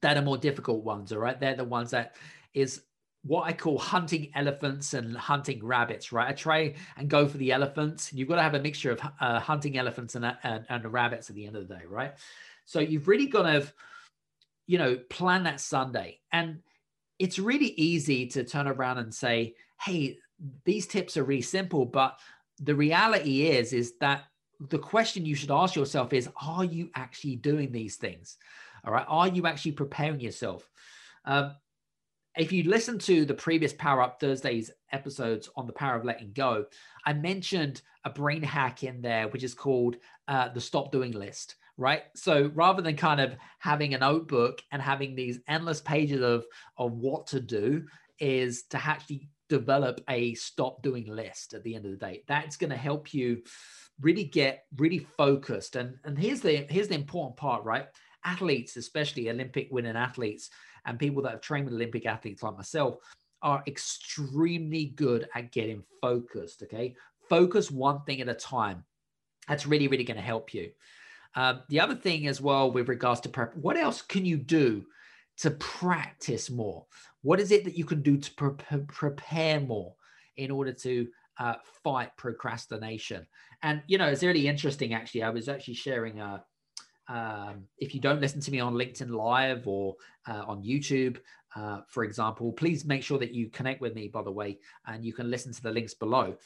they're 0.00 0.14
the 0.14 0.22
more 0.22 0.38
difficult 0.38 0.84
ones 0.84 1.10
all 1.10 1.18
right 1.18 1.40
they're 1.40 1.56
the 1.56 1.64
ones 1.64 1.90
that 1.90 2.14
is 2.54 2.82
what 3.22 3.44
I 3.44 3.52
call 3.52 3.78
hunting 3.78 4.30
elephants 4.34 4.94
and 4.94 5.16
hunting 5.16 5.64
rabbits, 5.64 6.12
right? 6.12 6.28
I 6.28 6.32
try 6.32 6.74
and 6.96 7.08
go 7.08 7.26
for 7.26 7.36
the 7.36 7.52
elephants. 7.52 8.12
You've 8.12 8.28
got 8.28 8.36
to 8.36 8.42
have 8.42 8.54
a 8.54 8.60
mixture 8.60 8.92
of 8.92 9.00
uh, 9.20 9.40
hunting 9.40 9.76
elephants 9.76 10.14
and, 10.14 10.24
and, 10.42 10.64
and 10.68 10.92
rabbits 10.92 11.28
at 11.28 11.36
the 11.36 11.46
end 11.46 11.56
of 11.56 11.66
the 11.66 11.74
day, 11.74 11.82
right? 11.88 12.14
So 12.64 12.80
you've 12.80 13.08
really 13.08 13.26
got 13.26 13.42
to, 13.42 13.66
you 14.66 14.78
know, 14.78 14.96
plan 15.10 15.44
that 15.44 15.60
Sunday. 15.60 16.20
And 16.32 16.60
it's 17.18 17.38
really 17.38 17.74
easy 17.76 18.26
to 18.28 18.44
turn 18.44 18.68
around 18.68 18.98
and 18.98 19.12
say, 19.12 19.54
hey, 19.80 20.18
these 20.64 20.86
tips 20.86 21.16
are 21.16 21.24
really 21.24 21.42
simple, 21.42 21.84
but 21.84 22.18
the 22.60 22.74
reality 22.74 23.46
is 23.46 23.72
is 23.72 23.94
that 24.00 24.24
the 24.70 24.78
question 24.78 25.24
you 25.24 25.34
should 25.34 25.50
ask 25.50 25.76
yourself 25.76 26.12
is 26.12 26.28
are 26.42 26.64
you 26.64 26.90
actually 26.94 27.36
doing 27.36 27.70
these 27.70 27.96
things 27.96 28.36
all 28.84 28.92
right 28.92 29.06
are 29.08 29.28
you 29.28 29.46
actually 29.46 29.72
preparing 29.72 30.20
yourself 30.20 30.68
um, 31.24 31.52
if 32.38 32.52
you 32.52 32.62
listen 32.64 32.98
to 32.98 33.24
the 33.24 33.34
previous 33.34 33.72
power 33.72 34.02
up 34.02 34.20
thursdays 34.20 34.70
episodes 34.92 35.50
on 35.56 35.66
the 35.66 35.72
power 35.72 35.96
of 35.96 36.04
letting 36.04 36.32
go 36.32 36.64
i 37.04 37.12
mentioned 37.12 37.82
a 38.04 38.10
brain 38.10 38.42
hack 38.42 38.82
in 38.84 39.02
there 39.02 39.28
which 39.28 39.42
is 39.42 39.54
called 39.54 39.96
uh, 40.28 40.48
the 40.50 40.60
stop 40.60 40.92
doing 40.92 41.12
list 41.12 41.56
right? 41.78 42.02
So 42.14 42.50
rather 42.54 42.82
than 42.82 42.96
kind 42.96 43.20
of 43.20 43.36
having 43.60 43.94
a 43.94 43.98
notebook 43.98 44.60
and 44.72 44.82
having 44.82 45.14
these 45.14 45.38
endless 45.48 45.80
pages 45.80 46.20
of 46.20 46.44
of 46.76 46.92
what 46.92 47.28
to 47.28 47.40
do 47.40 47.86
is 48.18 48.64
to 48.64 48.84
actually 48.84 49.28
develop 49.48 50.00
a 50.10 50.34
stop 50.34 50.82
doing 50.82 51.06
list 51.06 51.54
at 51.54 51.62
the 51.62 51.74
end 51.74 51.86
of 51.86 51.92
the 51.92 51.96
day. 51.96 52.24
That's 52.26 52.56
going 52.56 52.70
to 52.70 52.76
help 52.76 53.14
you 53.14 53.42
really 54.00 54.24
get 54.24 54.64
really 54.76 55.06
focused. 55.16 55.76
And 55.76 55.94
and 56.04 56.18
here's 56.18 56.40
the 56.40 56.66
here's 56.68 56.88
the 56.88 56.96
important 56.96 57.36
part 57.36 57.64
right? 57.64 57.86
Athletes 58.24 58.76
especially 58.76 59.30
olympic 59.30 59.68
winning 59.70 59.96
athletes 59.96 60.50
and 60.88 60.98
people 60.98 61.22
that 61.22 61.32
have 61.32 61.40
trained 61.40 61.64
with 61.64 61.74
olympic 61.74 62.06
athletes 62.06 62.42
like 62.42 62.56
myself 62.56 62.96
are 63.42 63.62
extremely 63.68 64.86
good 64.86 65.28
at 65.34 65.52
getting 65.52 65.82
focused 66.02 66.62
okay 66.62 66.94
focus 67.28 67.70
one 67.70 68.02
thing 68.04 68.20
at 68.20 68.28
a 68.28 68.34
time 68.34 68.84
that's 69.46 69.66
really 69.66 69.88
really 69.88 70.04
going 70.04 70.16
to 70.16 70.22
help 70.22 70.52
you 70.52 70.70
um, 71.36 71.60
the 71.68 71.78
other 71.78 71.94
thing 71.94 72.26
as 72.26 72.40
well 72.40 72.72
with 72.72 72.88
regards 72.88 73.20
to 73.20 73.28
prep 73.28 73.54
what 73.56 73.76
else 73.76 74.02
can 74.02 74.24
you 74.24 74.36
do 74.36 74.84
to 75.36 75.52
practice 75.52 76.50
more 76.50 76.84
what 77.22 77.38
is 77.38 77.52
it 77.52 77.64
that 77.64 77.78
you 77.78 77.84
can 77.84 78.02
do 78.02 78.16
to 78.16 78.34
pre- 78.34 78.80
prepare 78.88 79.60
more 79.60 79.94
in 80.36 80.50
order 80.50 80.72
to 80.72 81.06
uh, 81.38 81.54
fight 81.84 82.10
procrastination. 82.16 83.26
And 83.62 83.82
you 83.86 83.98
know, 83.98 84.08
it's 84.08 84.22
really 84.22 84.48
interesting. 84.48 84.94
Actually, 84.94 85.22
I 85.24 85.30
was 85.30 85.48
actually 85.48 85.74
sharing 85.74 86.20
a. 86.20 86.44
Um, 87.08 87.64
if 87.78 87.94
you 87.94 88.00
don't 88.00 88.20
listen 88.20 88.40
to 88.40 88.50
me 88.50 88.60
on 88.60 88.74
LinkedIn 88.74 89.10
Live 89.10 89.66
or 89.66 89.96
uh, 90.28 90.44
on 90.46 90.62
YouTube, 90.62 91.18
uh, 91.56 91.80
for 91.88 92.04
example, 92.04 92.52
please 92.52 92.84
make 92.84 93.02
sure 93.02 93.18
that 93.18 93.32
you 93.32 93.48
connect 93.48 93.80
with 93.80 93.94
me. 93.94 94.08
By 94.08 94.22
the 94.22 94.30
way, 94.30 94.58
and 94.86 95.04
you 95.04 95.12
can 95.12 95.30
listen 95.30 95.52
to 95.52 95.62
the 95.62 95.70
links 95.70 95.94
below. 95.94 96.36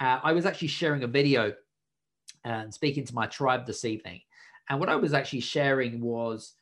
Uh, 0.00 0.20
I 0.22 0.32
was 0.32 0.46
actually 0.46 0.68
sharing 0.68 1.02
a 1.02 1.08
video 1.08 1.52
and 2.44 2.72
speaking 2.72 3.04
to 3.04 3.14
my 3.14 3.26
tribe 3.26 3.66
this 3.66 3.84
evening, 3.84 4.20
and 4.68 4.78
what 4.78 4.88
I 4.88 4.96
was 4.96 5.12
actually 5.12 5.40
sharing 5.40 6.00
was 6.00 6.54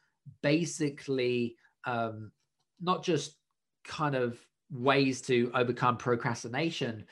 basically 0.42 1.56
um, 1.84 2.32
not 2.80 3.04
just 3.04 3.36
kind 3.84 4.14
of 4.14 4.38
ways 4.70 5.20
to 5.22 5.50
overcome 5.54 5.96
procrastination, 5.96 7.04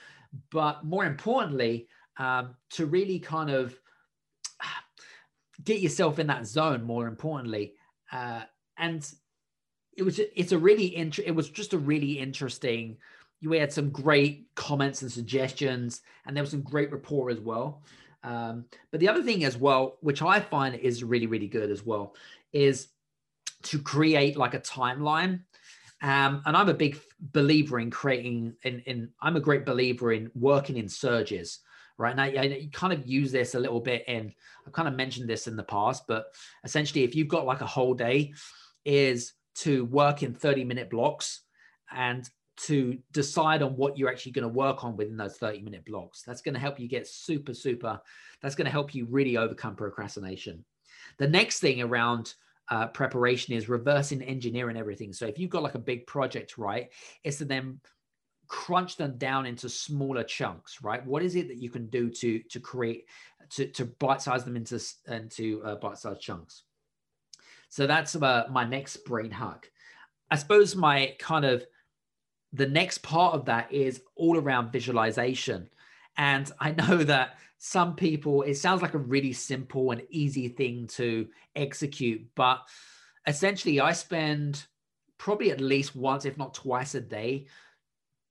but 0.50 0.84
more 0.84 1.04
importantly, 1.04 1.88
um, 2.18 2.54
to 2.70 2.86
really 2.86 3.18
kind 3.18 3.50
of 3.50 3.78
get 5.64 5.80
yourself 5.80 6.18
in 6.18 6.26
that 6.28 6.46
zone. 6.46 6.82
More 6.82 7.06
importantly, 7.06 7.74
uh, 8.12 8.42
and 8.76 9.10
it 9.96 10.02
was 10.02 10.18
it's 10.18 10.52
a 10.52 10.58
really 10.58 10.96
int- 10.96 11.18
it 11.18 11.34
was 11.34 11.50
just 11.50 11.72
a 11.72 11.78
really 11.78 12.18
interesting. 12.18 12.96
You 13.40 13.52
had 13.52 13.72
some 13.72 13.90
great 13.90 14.48
comments 14.54 15.02
and 15.02 15.12
suggestions, 15.12 16.00
and 16.26 16.36
there 16.36 16.42
was 16.42 16.50
some 16.50 16.62
great 16.62 16.90
rapport 16.92 17.30
as 17.30 17.40
well. 17.40 17.82
Um, 18.24 18.64
but 18.90 18.98
the 19.00 19.08
other 19.08 19.22
thing 19.22 19.44
as 19.44 19.56
well, 19.56 19.98
which 20.00 20.22
I 20.22 20.40
find 20.40 20.74
is 20.74 21.04
really 21.04 21.26
really 21.26 21.48
good 21.48 21.70
as 21.70 21.84
well, 21.84 22.14
is 22.52 22.88
to 23.62 23.78
create 23.78 24.36
like 24.36 24.54
a 24.54 24.60
timeline 24.60 25.40
um, 26.02 26.42
and 26.46 26.56
I'm 26.56 26.68
a 26.68 26.74
big 26.74 26.98
believer 27.20 27.80
in 27.80 27.90
creating, 27.90 28.54
in, 28.62 28.80
in 28.80 29.10
I'm 29.20 29.36
a 29.36 29.40
great 29.40 29.66
believer 29.66 30.12
in 30.12 30.30
working 30.34 30.76
in 30.76 30.88
surges, 30.88 31.60
right? 31.98 32.16
Now, 32.16 32.24
you 32.24 32.70
kind 32.70 32.92
of 32.92 33.06
use 33.06 33.32
this 33.32 33.54
a 33.54 33.60
little 33.60 33.80
bit 33.80 34.04
in, 34.08 34.32
I've 34.66 34.72
kind 34.72 34.88
of 34.88 34.94
mentioned 34.94 35.28
this 35.28 35.46
in 35.46 35.56
the 35.56 35.64
past, 35.64 36.04
but 36.06 36.26
essentially, 36.64 37.04
if 37.04 37.14
you've 37.14 37.28
got 37.28 37.44
like 37.44 37.60
a 37.60 37.66
whole 37.66 37.94
day, 37.94 38.32
is 38.84 39.34
to 39.56 39.84
work 39.86 40.22
in 40.22 40.32
30 40.32 40.64
minute 40.64 40.88
blocks 40.88 41.42
and 41.92 42.28
to 42.56 42.98
decide 43.12 43.62
on 43.62 43.76
what 43.76 43.96
you're 43.96 44.08
actually 44.08 44.32
going 44.32 44.42
to 44.42 44.48
work 44.48 44.84
on 44.84 44.96
within 44.96 45.16
those 45.16 45.36
30 45.36 45.62
minute 45.62 45.84
blocks. 45.84 46.22
That's 46.22 46.40
going 46.40 46.54
to 46.54 46.60
help 46.60 46.80
you 46.80 46.88
get 46.88 47.06
super, 47.06 47.54
super, 47.54 48.00
that's 48.40 48.54
going 48.54 48.64
to 48.64 48.70
help 48.70 48.94
you 48.94 49.06
really 49.06 49.36
overcome 49.36 49.76
procrastination. 49.76 50.64
The 51.18 51.28
next 51.28 51.60
thing 51.60 51.82
around 51.82 52.34
uh, 52.70 52.88
preparation 52.88 53.54
is 53.54 53.68
reversing 53.68 54.22
engineering 54.22 54.76
everything. 54.76 55.12
So 55.12 55.26
if 55.26 55.38
you've 55.38 55.50
got 55.50 55.62
like 55.62 55.74
a 55.74 55.80
big 55.80 56.06
project, 56.06 56.58
right, 56.58 56.88
it's 57.24 57.38
to 57.38 57.44
then 57.44 57.80
crunch 58.48 58.96
them 58.96 59.16
down 59.18 59.46
into 59.46 59.68
smaller 59.68 60.24
chunks, 60.24 60.82
right? 60.82 61.04
What 61.06 61.22
is 61.22 61.36
it 61.36 61.48
that 61.48 61.58
you 61.58 61.70
can 61.70 61.86
do 61.86 62.10
to 62.10 62.40
to 62.40 62.60
create 62.60 63.06
to 63.50 63.66
to 63.66 63.84
bite 63.84 64.22
size 64.22 64.44
them 64.44 64.56
into 64.56 64.80
into 65.06 65.62
uh, 65.64 65.76
bite 65.76 65.98
sized 65.98 66.20
chunks? 66.20 66.62
So 67.68 67.86
that's 67.86 68.16
uh, 68.16 68.46
my 68.50 68.64
next 68.64 69.04
brain 69.04 69.30
hack. 69.30 69.70
I 70.30 70.36
suppose 70.36 70.74
my 70.74 71.14
kind 71.18 71.44
of 71.44 71.64
the 72.52 72.66
next 72.66 72.98
part 72.98 73.34
of 73.34 73.44
that 73.46 73.72
is 73.72 74.02
all 74.16 74.38
around 74.38 74.72
visualization. 74.72 75.68
And 76.16 76.50
I 76.58 76.72
know 76.72 76.96
that 77.04 77.38
some 77.58 77.96
people, 77.96 78.42
it 78.42 78.54
sounds 78.54 78.82
like 78.82 78.94
a 78.94 78.98
really 78.98 79.32
simple 79.32 79.90
and 79.90 80.02
easy 80.10 80.48
thing 80.48 80.86
to 80.88 81.28
execute, 81.56 82.26
but 82.34 82.60
essentially, 83.26 83.80
I 83.80 83.92
spend 83.92 84.64
probably 85.18 85.50
at 85.50 85.60
least 85.60 85.96
once, 85.96 86.24
if 86.24 86.38
not 86.38 86.54
twice 86.54 86.94
a 86.94 87.00
day, 87.00 87.46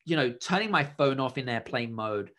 you 0.08 0.16
know, 0.16 0.32
turning 0.32 0.72
my 0.72 0.84
phone 0.84 1.20
off 1.20 1.38
in 1.38 1.48
airplane 1.48 1.94
mode 1.94 2.32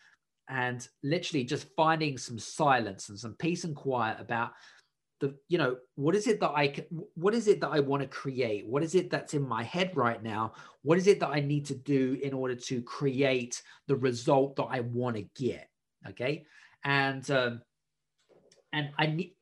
and 0.48 0.86
literally 1.02 1.44
just 1.44 1.66
finding 1.76 2.18
some 2.18 2.38
silence 2.38 3.08
and 3.08 3.18
some 3.18 3.34
peace 3.34 3.64
and 3.64 3.76
quiet 3.76 4.16
about 4.18 4.52
the 5.20 5.34
you 5.48 5.58
know 5.58 5.76
what 5.96 6.14
is 6.14 6.28
it 6.28 6.38
that 6.38 6.50
i 6.50 6.72
what 7.16 7.34
is 7.34 7.48
it 7.48 7.60
that 7.60 7.70
i 7.70 7.80
want 7.80 8.00
to 8.00 8.08
create 8.08 8.64
what 8.68 8.84
is 8.84 8.94
it 8.94 9.10
that's 9.10 9.34
in 9.34 9.46
my 9.46 9.64
head 9.64 9.90
right 9.96 10.22
now 10.22 10.52
what 10.82 10.96
is 10.96 11.08
it 11.08 11.18
that 11.18 11.30
i 11.30 11.40
need 11.40 11.66
to 11.66 11.74
do 11.74 12.16
in 12.22 12.32
order 12.32 12.54
to 12.54 12.80
create 12.82 13.60
the 13.88 13.96
result 13.96 14.54
that 14.54 14.68
i 14.70 14.78
want 14.78 15.16
to 15.16 15.26
get 15.34 15.68
okay 16.08 16.44
and 16.84 17.28
um, 17.32 17.60
and 18.72 18.90
I 18.98 19.06
need. 19.06 19.34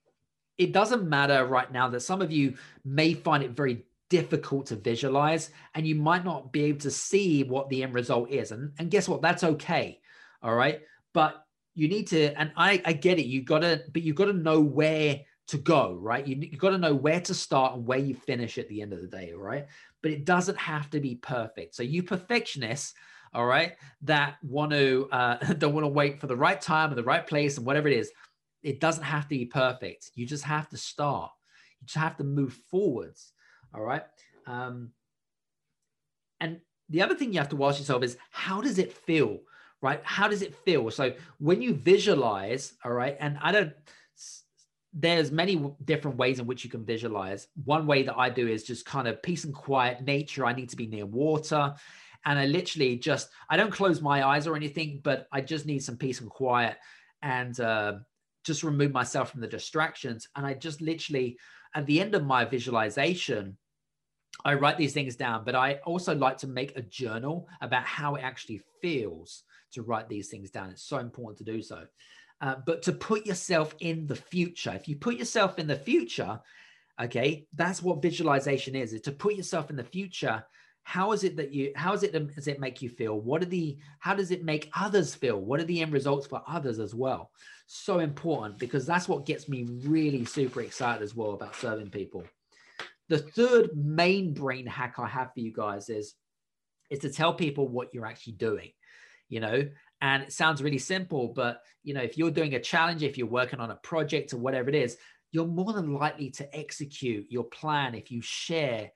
It 0.59 0.73
doesn't 0.73 1.07
matter 1.07 1.45
right 1.45 1.71
now 1.71 1.89
that 1.91 2.01
some 2.01 2.23
of 2.23 2.33
you 2.33 2.57
may 2.85 3.13
find 3.13 3.43
it 3.43 3.51
very 3.51 3.85
difficult 4.09 4.67
to 4.67 4.77
visualize, 4.77 5.51
and 5.75 5.87
you 5.87 5.95
might 5.95 6.25
not 6.25 6.53
be 6.53 6.65
able 6.65 6.81
to 6.81 6.91
see 6.91 7.43
what 7.43 7.69
the 7.69 7.83
end 7.83 7.95
result 7.95 8.31
is. 8.31 8.53
And 8.53 8.73
and 8.79 8.91
guess 8.91 9.09
what? 9.09 9.23
That's 9.23 9.45
okay. 9.45 10.01
All 10.43 10.55
right, 10.55 10.81
but 11.15 11.45
you 11.75 11.89
need 11.89 12.09
to. 12.09 12.39
And 12.39 12.53
I 12.57 12.83
I 12.85 12.93
get 12.93 13.19
it. 13.19 13.27
You 13.27 13.43
gotta, 13.43 13.83
but 13.93 14.03
you 14.03 14.15
got 14.15 14.27
to 14.27 14.33
know 14.33 14.61
where 14.61 15.21
to 15.49 15.59
go, 15.59 15.95
right? 15.95 16.27
You, 16.27 16.37
you 16.37 16.59
got 16.59 16.71
to 16.71 16.79
know 16.79 16.95
where 16.95 17.21
to 17.21 17.33
start 17.33 17.75
and 17.77 17.87
where 17.87 17.99
you 17.99 18.15
finish 18.15 18.59
at 18.59 18.69
the 18.69 18.83
end 18.83 18.93
of 18.93 19.01
the 19.01 19.07
day, 19.07 19.33
all 19.33 19.41
right? 19.41 19.67
But 20.03 20.11
it 20.11 20.25
doesn't 20.25 20.59
have 20.59 20.91
to 20.91 20.99
be 20.99 21.15
perfect. 21.15 21.77
So 21.77 21.85
you 21.85 22.03
perfectionists 22.03 22.95
all 23.37 23.45
right, 23.45 23.75
that 24.03 24.37
want 24.43 24.73
to 24.73 25.09
uh, 25.13 25.37
don't 25.59 25.75
want 25.75 25.85
to 25.85 25.89
wait 25.89 26.21
for 26.21 26.27
the 26.27 26.37
right 26.37 26.61
time 26.61 26.89
and 26.89 26.99
the 26.99 27.05
right 27.05 27.27
place 27.27 27.59
and 27.59 27.67
whatever 27.67 27.89
it 27.89 27.99
is. 27.99 28.11
It 28.63 28.81
doesn't 28.81 29.05
have 29.05 29.25
to 29.25 29.37
be 29.37 29.45
perfect. 29.45 30.11
You 30.15 30.27
just 30.27 30.45
have 30.45 30.69
to 30.71 30.77
start. 30.77 31.31
You 31.81 31.87
just 31.87 31.99
have 31.99 32.17
to 32.17 32.25
move 32.25 32.59
forwards. 32.71 33.33
All 33.77 33.83
right. 33.83 34.03
Um, 34.47 34.91
and 36.41 36.61
the 36.89 37.03
other 37.03 37.15
thing 37.15 37.33
you 37.33 37.39
have 37.39 37.49
to 37.51 37.65
ask 37.65 37.79
yourself 37.79 38.03
is 38.03 38.17
how 38.31 38.61
does 38.61 38.79
it 38.79 38.93
feel? 38.93 39.41
Right? 39.83 40.01
How 40.05 40.29
does 40.29 40.43
it 40.43 40.55
feel? 40.55 40.91
So 40.91 41.13
when 41.39 41.61
you 41.61 41.75
visualize, 41.75 42.75
all 42.85 42.93
right, 42.93 43.17
and 43.21 43.39
I 43.41 43.53
don't 43.53 43.73
there's 44.99 45.31
many 45.31 45.63
different 45.85 46.17
ways 46.17 46.39
in 46.39 46.47
which 46.47 46.65
you 46.65 46.71
can 46.71 46.83
visualize. 46.83 47.49
One 47.65 47.87
way 47.87 48.03
that 48.05 48.17
I 48.17 48.31
do 48.31 48.49
is 48.49 48.65
just 48.65 48.87
kind 48.87 49.07
of 49.07 49.23
peace 49.23 49.45
and 49.45 49.53
quiet 49.53 50.03
nature. 50.03 50.47
I 50.47 50.55
need 50.55 50.71
to 50.71 50.77
be 50.77 50.87
near 50.87 51.05
water 51.05 51.75
and 52.25 52.39
I 52.39 52.47
literally 52.47 52.97
just 52.97 53.29
I 53.49 53.57
don't 53.57 53.73
close 53.73 54.01
my 54.01 54.27
eyes 54.27 54.47
or 54.47 54.57
anything, 54.57 55.01
but 55.03 55.29
I 55.33 55.43
just 55.43 55.67
need 55.67 55.85
some 55.85 55.97
peace 55.97 56.21
and 56.21 56.31
quiet 56.31 56.77
and 57.23 57.59
uh, 57.61 57.95
just 58.45 58.65
remove 58.65 58.93
myself 58.93 59.31
from 59.31 59.43
the 59.43 59.47
distractions. 59.47 60.29
And 60.35 60.47
I 60.47 60.55
just 60.55 60.81
literally 60.81 61.39
at 61.75 61.87
the 61.87 62.01
end 62.01 62.15
of 62.15 62.25
my 62.25 62.45
visualization, 62.45 63.57
I 64.45 64.55
write 64.55 64.79
these 64.79 64.93
things 64.93 65.17
down, 65.17 65.45
but 65.45 65.55
I 65.55 65.75
also 65.85 66.15
like 66.15 66.39
to 66.39 66.47
make 66.47 66.77
a 66.77 66.83
journal 66.83 67.49
about 67.61 67.85
how 67.85 68.15
it 68.15 68.23
actually 68.23 68.61
feels 68.81 69.43
to 69.73 69.83
write 69.83 70.09
these 70.09 70.29
things 70.29 70.51
down. 70.51 70.71
It's 70.71 70.83
so 70.83 70.99
important 70.99 71.39
to 71.39 71.53
do 71.53 71.63
so. 71.63 71.85
Uh, 72.41 72.57
but 72.67 72.83
to 72.83 72.93
put 72.93 73.27
yourself 73.27 73.75
in 73.81 74.07
the 74.07 74.17
future, 74.17 74.73
if 74.75 74.89
you 74.89 74.97
put 74.97 75.17
yourself 75.17 75.59
in 75.59 75.67
the 75.67 75.77
future, 75.77 76.39
okay, 77.01 77.47
that's 77.55 77.83
what 77.83 78.03
visualization 78.03 78.77
is, 78.77 78.93
is 78.93 79.01
to 79.03 79.13
put 79.13 79.35
yourself 79.35 79.71
in 79.71 79.77
the 79.77 79.85
future 79.85 80.45
how 80.87 81.11
is 81.11 81.25
it 81.25 81.37
that 81.37 81.53
you 81.53 81.73
how 81.75 81.93
is 81.95 82.05
it 82.05 82.13
does 82.13 82.47
it 82.47 82.61
make 82.61 82.81
you 82.81 82.89
feel 82.89 83.21
what 83.21 83.43
are 83.43 83.47
the 83.47 83.77
how 83.99 84.15
does 84.15 84.31
it 84.31 84.45
make 84.45 84.71
others 84.73 85.17
feel 85.17 85.41
what 85.41 85.59
are 85.59 85.65
the 85.65 85.83
end 85.83 85.93
results 85.93 86.29
for 86.29 86.41
others 86.47 86.79
as 86.79 86.95
well 86.95 87.33
so 87.67 87.99
important 87.99 88.57
because 88.57 88.87
that's 88.87 89.09
what 89.09 89.27
gets 89.27 89.49
me 89.49 89.67
really 89.83 90.25
super 90.25 90.61
excited 90.61 91.03
as 91.03 91.13
well 91.13 91.33
about 91.33 91.57
serving 91.57 91.91
people 91.91 92.23
the 93.09 93.19
third 93.19 93.71
main 93.75 94.35
brain 94.35 94.67
hack 94.67 94.95
i 94.99 95.07
have 95.07 95.33
for 95.33 95.41
you 95.41 95.53
guys 95.53 95.89
is 95.89 96.15
is 96.91 97.01
to 97.01 97.11
tell 97.11 97.35
people 97.35 97.69
what 97.69 97.93
you're 97.93 98.07
actually 98.07 98.35
doing 98.35 98.71
you 99.29 99.41
know 99.41 99.63
And 100.01 100.23
it 100.23 100.33
sounds 100.33 100.63
really 100.63 100.79
simple, 100.79 101.29
but 101.29 101.63
you 101.83 101.95
know, 101.95 102.03
if 102.03 102.19
you're 102.19 102.31
doing 102.31 102.55
a 102.55 102.61
challenge, 102.61 103.03
if 103.03 103.17
you're 103.17 103.27
working 103.27 103.61
on 103.61 103.71
a 103.71 103.77
project 103.77 104.33
or 104.33 104.39
whatever 104.39 104.69
it 104.69 104.75
is, 104.75 104.99
you're 105.33 105.47
more 105.47 105.73
than 105.73 105.95
likely 105.95 106.31
to 106.33 106.57
execute 106.57 107.27
your 107.31 107.45
plan 107.45 107.95
if 107.95 108.11
you 108.11 108.21
share. 108.23 108.91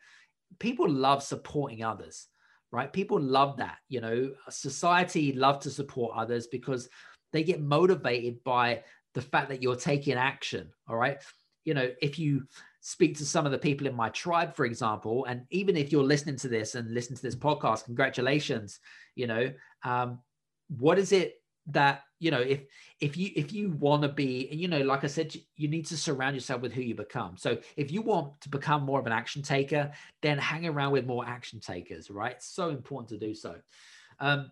People 0.59 0.88
love 0.88 1.23
supporting 1.23 1.83
others, 1.83 2.29
right? 2.71 2.93
People 2.93 3.21
love 3.21 3.57
that. 3.57 3.79
You 3.88 4.00
know, 4.00 4.33
society 4.50 5.33
love 5.33 5.61
to 5.61 5.71
support 5.71 6.17
others 6.17 6.49
because 6.49 6.88
they 7.33 7.43
get 7.45 7.62
motivated 7.62 8.45
by 8.45 8.83
the 9.14 9.23
fact 9.23 9.49
that 9.49 9.62
you're 9.62 9.76
taking 9.76 10.14
action. 10.14 10.71
All 10.87 10.97
right. 10.97 11.19
You 11.64 11.75
know, 11.75 11.88
if 12.02 12.19
you 12.19 12.45
speak 12.80 13.16
to 13.18 13.25
some 13.25 13.46
of 13.46 13.52
the 13.52 13.58
people 13.58 13.87
in 13.87 13.94
my 13.94 14.08
tribe, 14.10 14.54
for 14.54 14.64
example, 14.64 15.25
and 15.26 15.42
even 15.50 15.76
if 15.76 15.92
you're 15.92 16.04
listening 16.04 16.37
to 16.37 16.49
this 16.49 16.75
and 16.75 16.92
listen 16.92 17.14
to 17.16 17.22
this 17.22 17.37
podcast, 17.37 17.84
congratulations. 17.84 18.80
You 19.14 19.26
know, 19.26 19.52
um, 19.84 20.20
what 20.68 20.99
is 20.99 21.12
it 21.12 21.40
that 21.66 22.02
you 22.18 22.30
know 22.30 22.40
if 22.40 22.62
if 23.00 23.16
you 23.16 23.30
if 23.37 23.52
you 23.52 23.70
want 23.70 24.02
to 24.02 24.08
be 24.08 24.49
you 24.50 24.66
know 24.66 24.80
like 24.80 25.04
i 25.04 25.06
said 25.06 25.34
you 25.56 25.68
need 25.68 25.87
to 25.87 25.96
surround 25.96 26.34
yourself 26.34 26.62
with 26.62 26.72
who 26.72 26.80
you 26.80 26.94
become. 26.94 27.37
So 27.37 27.58
if 27.76 27.90
you 27.92 28.02
want 28.02 28.40
to 28.42 28.49
become 28.49 28.82
more 28.82 28.99
of 28.99 29.06
an 29.06 29.12
action 29.12 29.42
taker 29.42 29.92
then 30.22 30.38
hang 30.38 30.66
around 30.66 30.92
with 30.92 31.06
more 31.06 31.26
action 31.26 31.60
takers 31.60 32.10
right? 32.10 32.32
It's 32.32 32.49
so 32.49 32.70
important 32.70 33.08
to 33.10 33.26
do 33.26 33.34
so. 33.34 33.56
Um 34.18 34.50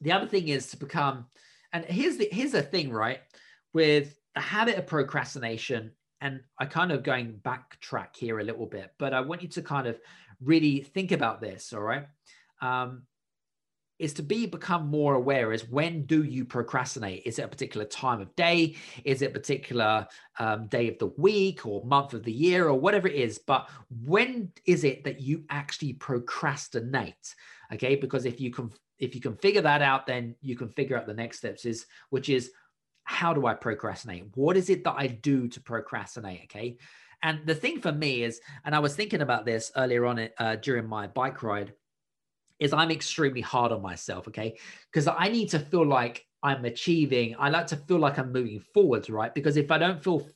the 0.00 0.12
other 0.12 0.26
thing 0.26 0.48
is 0.48 0.68
to 0.68 0.76
become 0.76 1.26
and 1.72 1.84
here's 1.84 2.16
the 2.18 2.28
here's 2.30 2.52
the 2.52 2.62
thing 2.62 2.90
right? 2.90 3.20
With 3.72 4.14
the 4.34 4.40
habit 4.40 4.76
of 4.76 4.86
procrastination 4.86 5.92
and 6.20 6.40
i 6.58 6.64
kind 6.64 6.92
of 6.92 7.02
going 7.02 7.40
backtrack 7.42 8.16
here 8.16 8.38
a 8.38 8.44
little 8.44 8.66
bit 8.66 8.92
but 8.98 9.12
i 9.12 9.20
want 9.20 9.42
you 9.42 9.48
to 9.48 9.62
kind 9.62 9.86
of 9.86 9.98
really 10.42 10.80
think 10.80 11.12
about 11.12 11.40
this 11.40 11.72
all 11.72 11.80
right? 11.80 12.06
Um 12.60 13.02
is 13.98 14.12
to 14.14 14.22
be 14.22 14.46
become 14.46 14.86
more 14.86 15.14
aware 15.14 15.52
is 15.52 15.68
when 15.68 16.04
do 16.04 16.22
you 16.22 16.44
procrastinate? 16.44 17.22
Is 17.26 17.38
it 17.38 17.42
a 17.42 17.48
particular 17.48 17.84
time 17.84 18.20
of 18.20 18.34
day? 18.36 18.76
Is 19.04 19.22
it 19.22 19.30
a 19.30 19.34
particular 19.34 20.06
um, 20.38 20.68
day 20.68 20.88
of 20.88 20.98
the 20.98 21.12
week 21.18 21.66
or 21.66 21.84
month 21.84 22.14
of 22.14 22.22
the 22.22 22.32
year 22.32 22.68
or 22.68 22.78
whatever 22.78 23.08
it 23.08 23.16
is? 23.16 23.38
But 23.38 23.68
when 24.04 24.52
is 24.66 24.84
it 24.84 25.04
that 25.04 25.20
you 25.20 25.44
actually 25.50 25.94
procrastinate? 25.94 27.34
Okay 27.72 27.96
because 27.96 28.24
if 28.24 28.40
you 28.40 28.50
can 28.50 28.70
if 28.98 29.14
you 29.14 29.20
can 29.20 29.36
figure 29.36 29.62
that 29.62 29.82
out 29.82 30.06
then 30.06 30.34
you 30.40 30.56
can 30.56 30.68
figure 30.70 30.96
out 30.96 31.06
the 31.06 31.14
next 31.14 31.38
steps 31.38 31.64
is 31.64 31.86
which 32.10 32.28
is 32.28 32.52
how 33.08 33.32
do 33.32 33.46
i 33.46 33.54
procrastinate 33.54 34.24
what 34.34 34.56
is 34.56 34.68
it 34.70 34.84
that 34.84 34.94
i 34.96 35.06
do 35.06 35.48
to 35.48 35.60
procrastinate 35.60 36.42
okay 36.44 36.76
and 37.22 37.40
the 37.46 37.54
thing 37.54 37.80
for 37.80 37.92
me 37.92 38.22
is 38.22 38.40
and 38.64 38.74
i 38.74 38.78
was 38.78 38.94
thinking 38.94 39.22
about 39.22 39.44
this 39.44 39.72
earlier 39.76 40.04
on 40.06 40.28
uh, 40.38 40.56
during 40.56 40.86
my 40.86 41.06
bike 41.06 41.42
ride 41.42 41.72
is 42.58 42.72
I'm 42.72 42.90
extremely 42.90 43.40
hard 43.40 43.72
on 43.72 43.82
myself, 43.82 44.28
okay? 44.28 44.58
Because 44.90 45.06
I 45.06 45.28
need 45.28 45.48
to 45.50 45.58
feel 45.58 45.86
like 45.86 46.26
I'm 46.42 46.64
achieving. 46.64 47.36
I 47.38 47.50
like 47.50 47.66
to 47.68 47.76
feel 47.76 47.98
like 47.98 48.18
I'm 48.18 48.32
moving 48.32 48.60
forwards, 48.74 49.10
right? 49.10 49.34
Because 49.34 49.56
if 49.56 49.70
I 49.70 49.78
don't 49.78 50.02
feel 50.02 50.26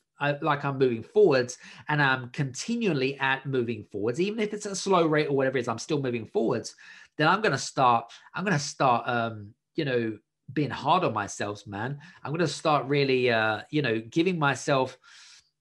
like 0.41 0.65
I'm 0.65 0.79
moving 0.79 1.03
forwards 1.03 1.59
and 1.89 2.01
I'm 2.01 2.31
continually 2.31 3.19
at 3.19 3.45
moving 3.45 3.85
forwards, 3.91 4.21
even 4.21 4.41
if 4.41 4.55
it's 4.55 4.67
a 4.67 4.77
slow 4.77 5.07
rate 5.07 5.29
or 5.29 5.37
whatever 5.37 5.59
it 5.59 5.63
is, 5.63 5.69
I'm 5.69 5.79
still 5.79 6.01
moving 6.01 6.27
forwards, 6.27 6.75
then 7.19 7.29
I'm 7.29 7.41
going 7.41 7.53
to 7.53 7.59
start, 7.59 8.13
I'm 8.35 8.45
going 8.45 8.57
to 8.57 8.63
start, 8.63 9.09
um, 9.09 9.53
you 9.75 9.85
know, 9.85 10.19
being 10.53 10.71
hard 10.71 11.05
on 11.05 11.13
myself, 11.13 11.67
man. 11.67 11.99
I'm 12.23 12.31
going 12.31 12.41
to 12.41 12.49
start 12.49 12.87
really, 12.87 13.31
uh, 13.31 13.63
you 13.71 13.83
know, 13.83 14.01
giving 14.01 14.39
myself, 14.39 14.99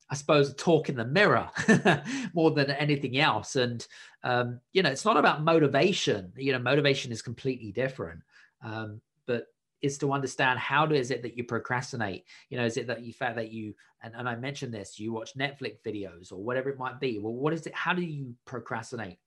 I 0.09 0.15
suppose, 0.15 0.53
talk 0.55 0.89
in 0.89 0.95
the 0.95 1.05
mirror 1.05 1.49
more 2.33 2.51
than 2.51 2.71
anything 2.71 3.17
else. 3.17 3.55
And, 3.55 3.85
um, 4.23 4.59
you 4.73 4.83
know, 4.83 4.89
it's 4.89 5.05
not 5.05 5.17
about 5.17 5.43
motivation. 5.43 6.33
You 6.35 6.53
know, 6.53 6.59
motivation 6.59 7.11
is 7.11 7.21
completely 7.21 7.71
different. 7.71 8.21
Um, 8.63 9.01
but 9.25 9.47
is 9.81 9.97
to 9.99 10.13
understand 10.13 10.59
how 10.59 10.85
is 10.85 11.11
it 11.11 11.23
that 11.23 11.37
you 11.37 11.43
procrastinate? 11.43 12.25
You 12.49 12.57
know, 12.57 12.65
is 12.65 12.77
it 12.77 12.87
that 12.87 13.03
you 13.03 13.13
fact 13.13 13.35
that 13.37 13.51
you 13.51 13.73
and, 14.03 14.13
and 14.15 14.27
I 14.27 14.35
mentioned 14.35 14.73
this, 14.73 14.99
you 14.99 15.13
watch 15.13 15.35
Netflix 15.35 15.81
videos 15.85 16.31
or 16.31 16.37
whatever 16.37 16.69
it 16.69 16.79
might 16.79 16.99
be. 16.99 17.19
Well, 17.19 17.33
what 17.33 17.53
is 17.53 17.65
it? 17.67 17.75
How 17.75 17.93
do 17.93 18.01
you 18.01 18.33
procrastinate? 18.45 19.17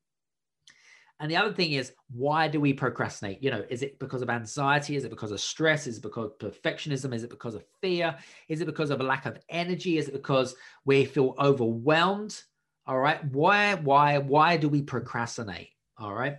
And 1.21 1.30
the 1.30 1.37
other 1.37 1.52
thing 1.52 1.73
is, 1.73 1.92
why 2.11 2.49
do 2.49 2.61
we 2.61 2.73
procrastinate? 2.73 3.42
You 3.42 3.50
know, 3.50 3.64
is 3.68 3.83
it 3.83 3.98
because 3.98 4.20
of 4.20 4.31
anxiety? 4.31 4.96
Is 4.96 5.05
it 5.05 5.11
because 5.11 5.31
of 5.31 5.40
stress? 5.40 5.87
Is 5.87 5.98
it 5.98 6.03
because 6.03 6.27
of 6.27 6.38
perfectionism? 6.38 7.14
Is 7.14 7.22
it 7.22 7.31
because 7.31 7.55
of 7.55 7.64
fear? 7.81 8.16
Is 8.48 8.61
it 8.61 8.66
because 8.66 8.90
of 8.90 9.00
a 9.00 9.05
lack 9.05 9.24
of 9.24 9.38
energy? 9.48 9.96
Is 9.96 10.09
it 10.09 10.12
because 10.12 10.57
we 10.85 11.05
feel 11.05 11.35
overwhelmed? 11.38 12.42
All 12.87 12.98
right. 12.98 13.24
Why, 13.33 13.74
why, 13.77 14.18
why 14.18 14.57
do 14.57 14.68
we 14.68 14.83
procrastinate? 14.83 15.70
All 15.98 16.12
right. 16.12 16.38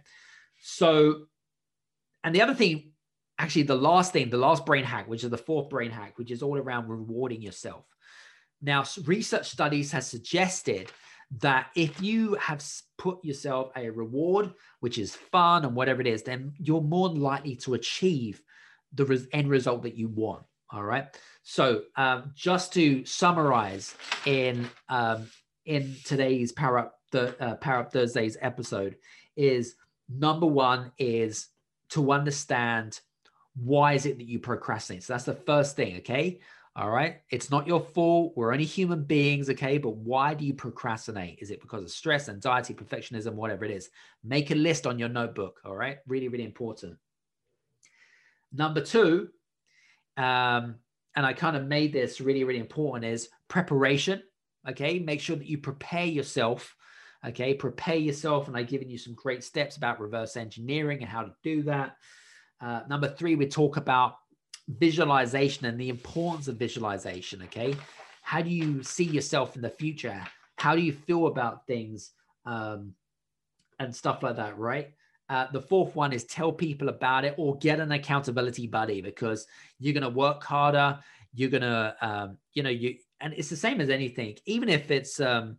So, 0.61 1.27
and 2.23 2.35
the 2.35 2.41
other 2.41 2.53
thing, 2.53 2.91
actually, 3.39 3.63
the 3.63 3.75
last 3.75 4.11
thing, 4.11 4.29
the 4.29 4.37
last 4.37 4.65
brain 4.65 4.83
hack, 4.83 5.07
which 5.07 5.23
is 5.23 5.29
the 5.29 5.37
fourth 5.37 5.69
brain 5.69 5.91
hack, 5.91 6.17
which 6.17 6.31
is 6.31 6.43
all 6.43 6.57
around 6.57 6.89
rewarding 6.89 7.41
yourself. 7.41 7.85
Now, 8.61 8.83
research 9.05 9.49
studies 9.49 9.91
has 9.93 10.07
suggested 10.07 10.91
that 11.39 11.67
if 11.75 12.01
you 12.01 12.35
have 12.35 12.63
put 12.97 13.23
yourself 13.23 13.71
a 13.75 13.89
reward, 13.89 14.53
which 14.79 14.97
is 14.97 15.15
fun 15.15 15.65
and 15.65 15.75
whatever 15.75 16.01
it 16.01 16.07
is, 16.07 16.23
then 16.23 16.53
you're 16.57 16.81
more 16.81 17.09
likely 17.09 17.55
to 17.57 17.73
achieve 17.73 18.41
the 18.93 19.05
res- 19.05 19.27
end 19.33 19.49
result 19.49 19.83
that 19.83 19.95
you 19.95 20.07
want. 20.07 20.43
All 20.71 20.83
right. 20.83 21.07
So 21.43 21.83
um, 21.95 22.31
just 22.35 22.73
to 22.73 23.05
summarize 23.05 23.95
in 24.25 24.69
um, 24.89 25.29
in 25.65 25.95
today's 26.05 26.51
Power 26.51 26.79
Up 26.79 26.99
the 27.11 27.41
uh, 27.43 27.55
Power 27.55 27.81
Up 27.81 27.91
Thursdays 27.91 28.37
episode 28.41 28.95
is 29.35 29.75
number 30.09 30.45
one 30.45 30.91
is 30.97 31.47
to 31.89 32.11
understand 32.11 32.99
why 33.55 33.93
is 33.93 34.05
it 34.05 34.17
that 34.17 34.27
you 34.27 34.39
procrastinate. 34.39 35.03
So 35.03 35.13
that's 35.13 35.25
the 35.25 35.33
first 35.33 35.75
thing. 35.75 35.97
Okay. 35.97 36.39
All 36.77 36.89
right. 36.89 37.21
It's 37.29 37.49
not 37.49 37.67
your 37.67 37.79
fault. 37.79 38.33
We're 38.35 38.51
only 38.51 38.65
human 38.65 39.05
beings. 39.05 39.49
Okay. 39.49 39.77
But 39.77 39.95
why 39.95 40.33
do 40.33 40.43
you 40.45 40.53
procrastinate? 40.53 41.39
Is 41.41 41.49
it 41.49 41.61
because 41.61 41.83
of 41.83 41.89
stress, 41.89 42.27
anxiety, 42.27 42.73
perfectionism, 42.73 43.33
whatever 43.33 43.63
it 43.63 43.71
is? 43.71 43.89
Make 44.25 44.51
a 44.51 44.55
list 44.55 44.85
on 44.85 44.99
your 44.99 45.07
notebook. 45.07 45.61
All 45.63 45.75
right. 45.75 45.99
Really, 46.05 46.27
really 46.27 46.43
important. 46.43 46.97
Number 48.51 48.81
two, 48.81 49.29
um, 50.17 50.75
and 51.15 51.25
I 51.25 51.31
kind 51.31 51.55
of 51.55 51.65
made 51.65 51.93
this 51.93 52.19
really, 52.19 52.43
really 52.43 52.59
important 52.59 53.05
is 53.05 53.29
preparation. 53.47 54.21
Okay. 54.67 54.99
Make 54.99 55.21
sure 55.21 55.37
that 55.37 55.47
you 55.47 55.59
prepare 55.59 56.05
yourself. 56.05 56.75
Okay. 57.25 57.53
Prepare 57.53 57.95
yourself. 57.95 58.49
And 58.49 58.57
I've 58.57 58.67
given 58.67 58.89
you 58.89 58.97
some 58.97 59.13
great 59.13 59.45
steps 59.45 59.77
about 59.77 60.01
reverse 60.01 60.35
engineering 60.35 60.99
and 60.99 61.09
how 61.09 61.21
to 61.21 61.31
do 61.41 61.63
that. 61.63 61.95
Uh, 62.59 62.81
number 62.89 63.07
three, 63.07 63.35
we 63.35 63.47
talk 63.47 63.77
about 63.77 64.15
visualization 64.67 65.65
and 65.65 65.79
the 65.79 65.89
importance 65.89 66.47
of 66.47 66.57
visualization. 66.57 67.41
Okay. 67.43 67.75
How 68.21 68.41
do 68.41 68.49
you 68.49 68.81
see 68.83 69.03
yourself 69.03 69.55
in 69.55 69.61
the 69.61 69.69
future? 69.69 70.21
How 70.57 70.75
do 70.75 70.81
you 70.81 70.93
feel 70.93 71.27
about 71.27 71.67
things 71.67 72.11
um, 72.45 72.93
and 73.79 73.95
stuff 73.95 74.23
like 74.23 74.37
that? 74.37 74.57
Right. 74.57 74.93
Uh, 75.29 75.47
the 75.51 75.61
fourth 75.61 75.95
one 75.95 76.13
is 76.13 76.23
tell 76.23 76.51
people 76.51 76.89
about 76.89 77.25
it 77.25 77.33
or 77.37 77.57
get 77.57 77.79
an 77.79 77.91
accountability 77.91 78.67
buddy 78.67 79.01
because 79.01 79.47
you're 79.79 79.93
going 79.93 80.03
to 80.03 80.09
work 80.09 80.43
harder. 80.43 80.99
You're 81.33 81.49
going 81.49 81.63
to, 81.63 81.95
um, 82.01 82.37
you 82.53 82.63
know, 82.63 82.69
you, 82.69 82.95
and 83.21 83.33
it's 83.33 83.49
the 83.49 83.55
same 83.55 83.81
as 83.81 83.89
anything, 83.89 84.35
even 84.45 84.69
if 84.69 84.91
it's, 84.91 85.19
um, 85.19 85.57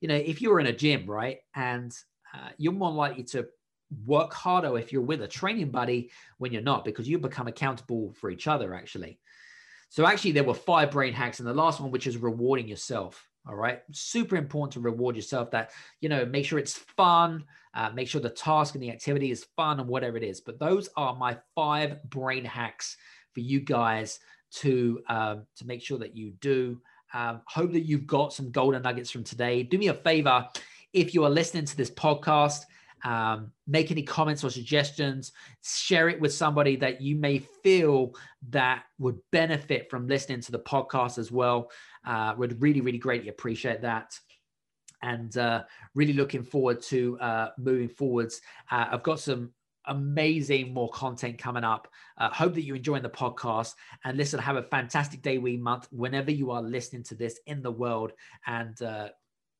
you 0.00 0.08
know, 0.08 0.14
if 0.14 0.40
you're 0.40 0.60
in 0.60 0.66
a 0.66 0.72
gym, 0.72 1.06
right, 1.06 1.38
and 1.54 1.92
uh, 2.34 2.48
you're 2.58 2.72
more 2.72 2.90
likely 2.90 3.24
to 3.24 3.46
work 4.04 4.32
harder 4.32 4.78
if 4.78 4.92
you're 4.92 5.02
with 5.02 5.22
a 5.22 5.28
training 5.28 5.70
buddy 5.70 6.10
when 6.38 6.52
you're 6.52 6.62
not, 6.62 6.84
because 6.84 7.08
you 7.08 7.18
become 7.18 7.48
accountable 7.48 8.12
for 8.12 8.30
each 8.30 8.46
other, 8.46 8.74
actually. 8.74 9.18
So, 9.88 10.06
actually, 10.06 10.32
there 10.32 10.44
were 10.44 10.54
five 10.54 10.90
brain 10.90 11.12
hacks, 11.12 11.38
and 11.38 11.48
the 11.48 11.54
last 11.54 11.80
one, 11.80 11.90
which 11.90 12.06
is 12.06 12.16
rewarding 12.16 12.68
yourself. 12.68 13.28
All 13.46 13.56
right. 13.56 13.82
Super 13.90 14.36
important 14.36 14.72
to 14.74 14.80
reward 14.80 15.16
yourself 15.16 15.50
that, 15.50 15.72
you 16.00 16.08
know, 16.08 16.24
make 16.24 16.44
sure 16.44 16.60
it's 16.60 16.78
fun, 16.78 17.44
uh, 17.74 17.90
make 17.90 18.06
sure 18.06 18.20
the 18.20 18.30
task 18.30 18.74
and 18.74 18.82
the 18.82 18.90
activity 18.90 19.32
is 19.32 19.46
fun 19.56 19.80
and 19.80 19.88
whatever 19.88 20.16
it 20.16 20.22
is. 20.22 20.40
But 20.40 20.60
those 20.60 20.88
are 20.96 21.16
my 21.16 21.36
five 21.54 22.02
brain 22.04 22.44
hacks 22.44 22.96
for 23.32 23.40
you 23.40 23.60
guys 23.60 24.20
to 24.52 25.02
um, 25.08 25.46
to 25.56 25.66
make 25.66 25.82
sure 25.82 25.98
that 25.98 26.16
you 26.16 26.32
do. 26.40 26.80
Um, 27.14 27.42
hope 27.46 27.72
that 27.72 27.84
you've 27.84 28.06
got 28.06 28.32
some 28.32 28.52
golden 28.52 28.82
nuggets 28.82 29.10
from 29.10 29.24
today. 29.24 29.64
Do 29.64 29.76
me 29.76 29.88
a 29.88 29.94
favor 29.94 30.48
if 30.92 31.12
you 31.12 31.24
are 31.24 31.30
listening 31.30 31.64
to 31.64 31.76
this 31.76 31.90
podcast 31.90 32.62
um, 33.04 33.52
make 33.66 33.90
any 33.90 34.02
comments 34.02 34.44
or 34.44 34.50
suggestions 34.50 35.32
share 35.64 36.08
it 36.08 36.20
with 36.20 36.32
somebody 36.32 36.76
that 36.76 37.00
you 37.00 37.16
may 37.16 37.38
feel 37.38 38.14
that 38.50 38.84
would 38.98 39.18
benefit 39.30 39.90
from 39.90 40.06
listening 40.06 40.40
to 40.40 40.52
the 40.52 40.58
podcast 40.58 41.18
as 41.18 41.32
well. 41.32 41.70
Uh, 42.06 42.34
would 42.36 42.60
really 42.60 42.80
really 42.80 42.98
greatly 42.98 43.28
appreciate 43.28 43.82
that. 43.82 44.18
And 45.02 45.36
uh, 45.36 45.64
really 45.94 46.12
looking 46.12 46.44
forward 46.44 46.80
to 46.82 47.18
uh, 47.18 47.48
moving 47.58 47.88
forwards. 47.88 48.40
Uh, 48.70 48.86
i've 48.92 49.02
got 49.02 49.18
some 49.18 49.52
amazing 49.86 50.72
more 50.72 50.90
content 50.90 51.38
coming 51.38 51.64
up. 51.64 51.88
Uh, 52.18 52.30
hope 52.30 52.54
that 52.54 52.62
you're 52.62 52.76
enjoying 52.76 53.02
the 53.02 53.10
podcast. 53.10 53.74
And 54.04 54.16
listen 54.16 54.38
have 54.38 54.56
a 54.56 54.62
fantastic 54.62 55.22
day 55.22 55.38
week 55.38 55.60
month 55.60 55.88
whenever 55.90 56.30
you 56.30 56.50
are 56.50 56.62
listening 56.62 57.02
to 57.04 57.14
this 57.14 57.40
in 57.46 57.62
the 57.62 57.70
world. 57.70 58.12
And 58.46 58.80
uh, 58.82 59.08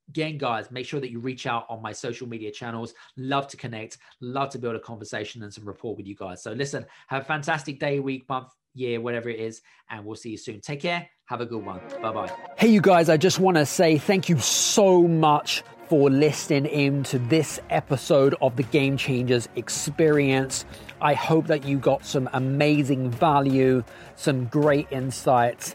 again, 0.08 0.38
guys, 0.38 0.70
make 0.70 0.86
sure 0.86 1.00
that 1.00 1.10
you 1.10 1.20
reach 1.20 1.46
out 1.46 1.66
on 1.68 1.82
my 1.82 1.92
social 1.92 2.28
media 2.28 2.50
channels. 2.50 2.94
Love 3.16 3.48
to 3.48 3.56
connect, 3.56 3.98
love 4.20 4.50
to 4.50 4.58
build 4.58 4.76
a 4.76 4.80
conversation 4.80 5.42
and 5.42 5.52
some 5.52 5.64
rapport 5.64 5.94
with 5.96 6.06
you 6.06 6.14
guys. 6.14 6.42
So, 6.42 6.52
listen, 6.52 6.84
have 7.08 7.22
a 7.22 7.24
fantastic 7.24 7.78
day, 7.78 8.00
week, 8.00 8.28
month, 8.28 8.48
year, 8.74 9.00
whatever 9.00 9.28
it 9.28 9.40
is, 9.40 9.62
and 9.90 10.04
we'll 10.04 10.16
see 10.16 10.30
you 10.30 10.36
soon. 10.36 10.60
Take 10.60 10.80
care. 10.80 11.08
Have 11.26 11.40
a 11.40 11.46
good 11.46 11.64
one. 11.64 11.80
Bye 12.00 12.12
bye. 12.12 12.32
Hey, 12.56 12.68
you 12.68 12.80
guys, 12.80 13.08
I 13.08 13.16
just 13.16 13.38
want 13.38 13.56
to 13.56 13.66
say 13.66 13.98
thank 13.98 14.28
you 14.28 14.38
so 14.38 15.02
much 15.02 15.62
for 15.88 16.10
listening 16.10 16.66
in 16.66 17.02
to 17.04 17.18
this 17.18 17.60
episode 17.68 18.34
of 18.40 18.56
the 18.56 18.62
Game 18.64 18.96
Changers 18.96 19.48
Experience. 19.56 20.64
I 21.00 21.14
hope 21.14 21.46
that 21.48 21.64
you 21.64 21.78
got 21.78 22.04
some 22.06 22.30
amazing 22.32 23.10
value, 23.10 23.82
some 24.16 24.46
great 24.46 24.86
insights 24.90 25.74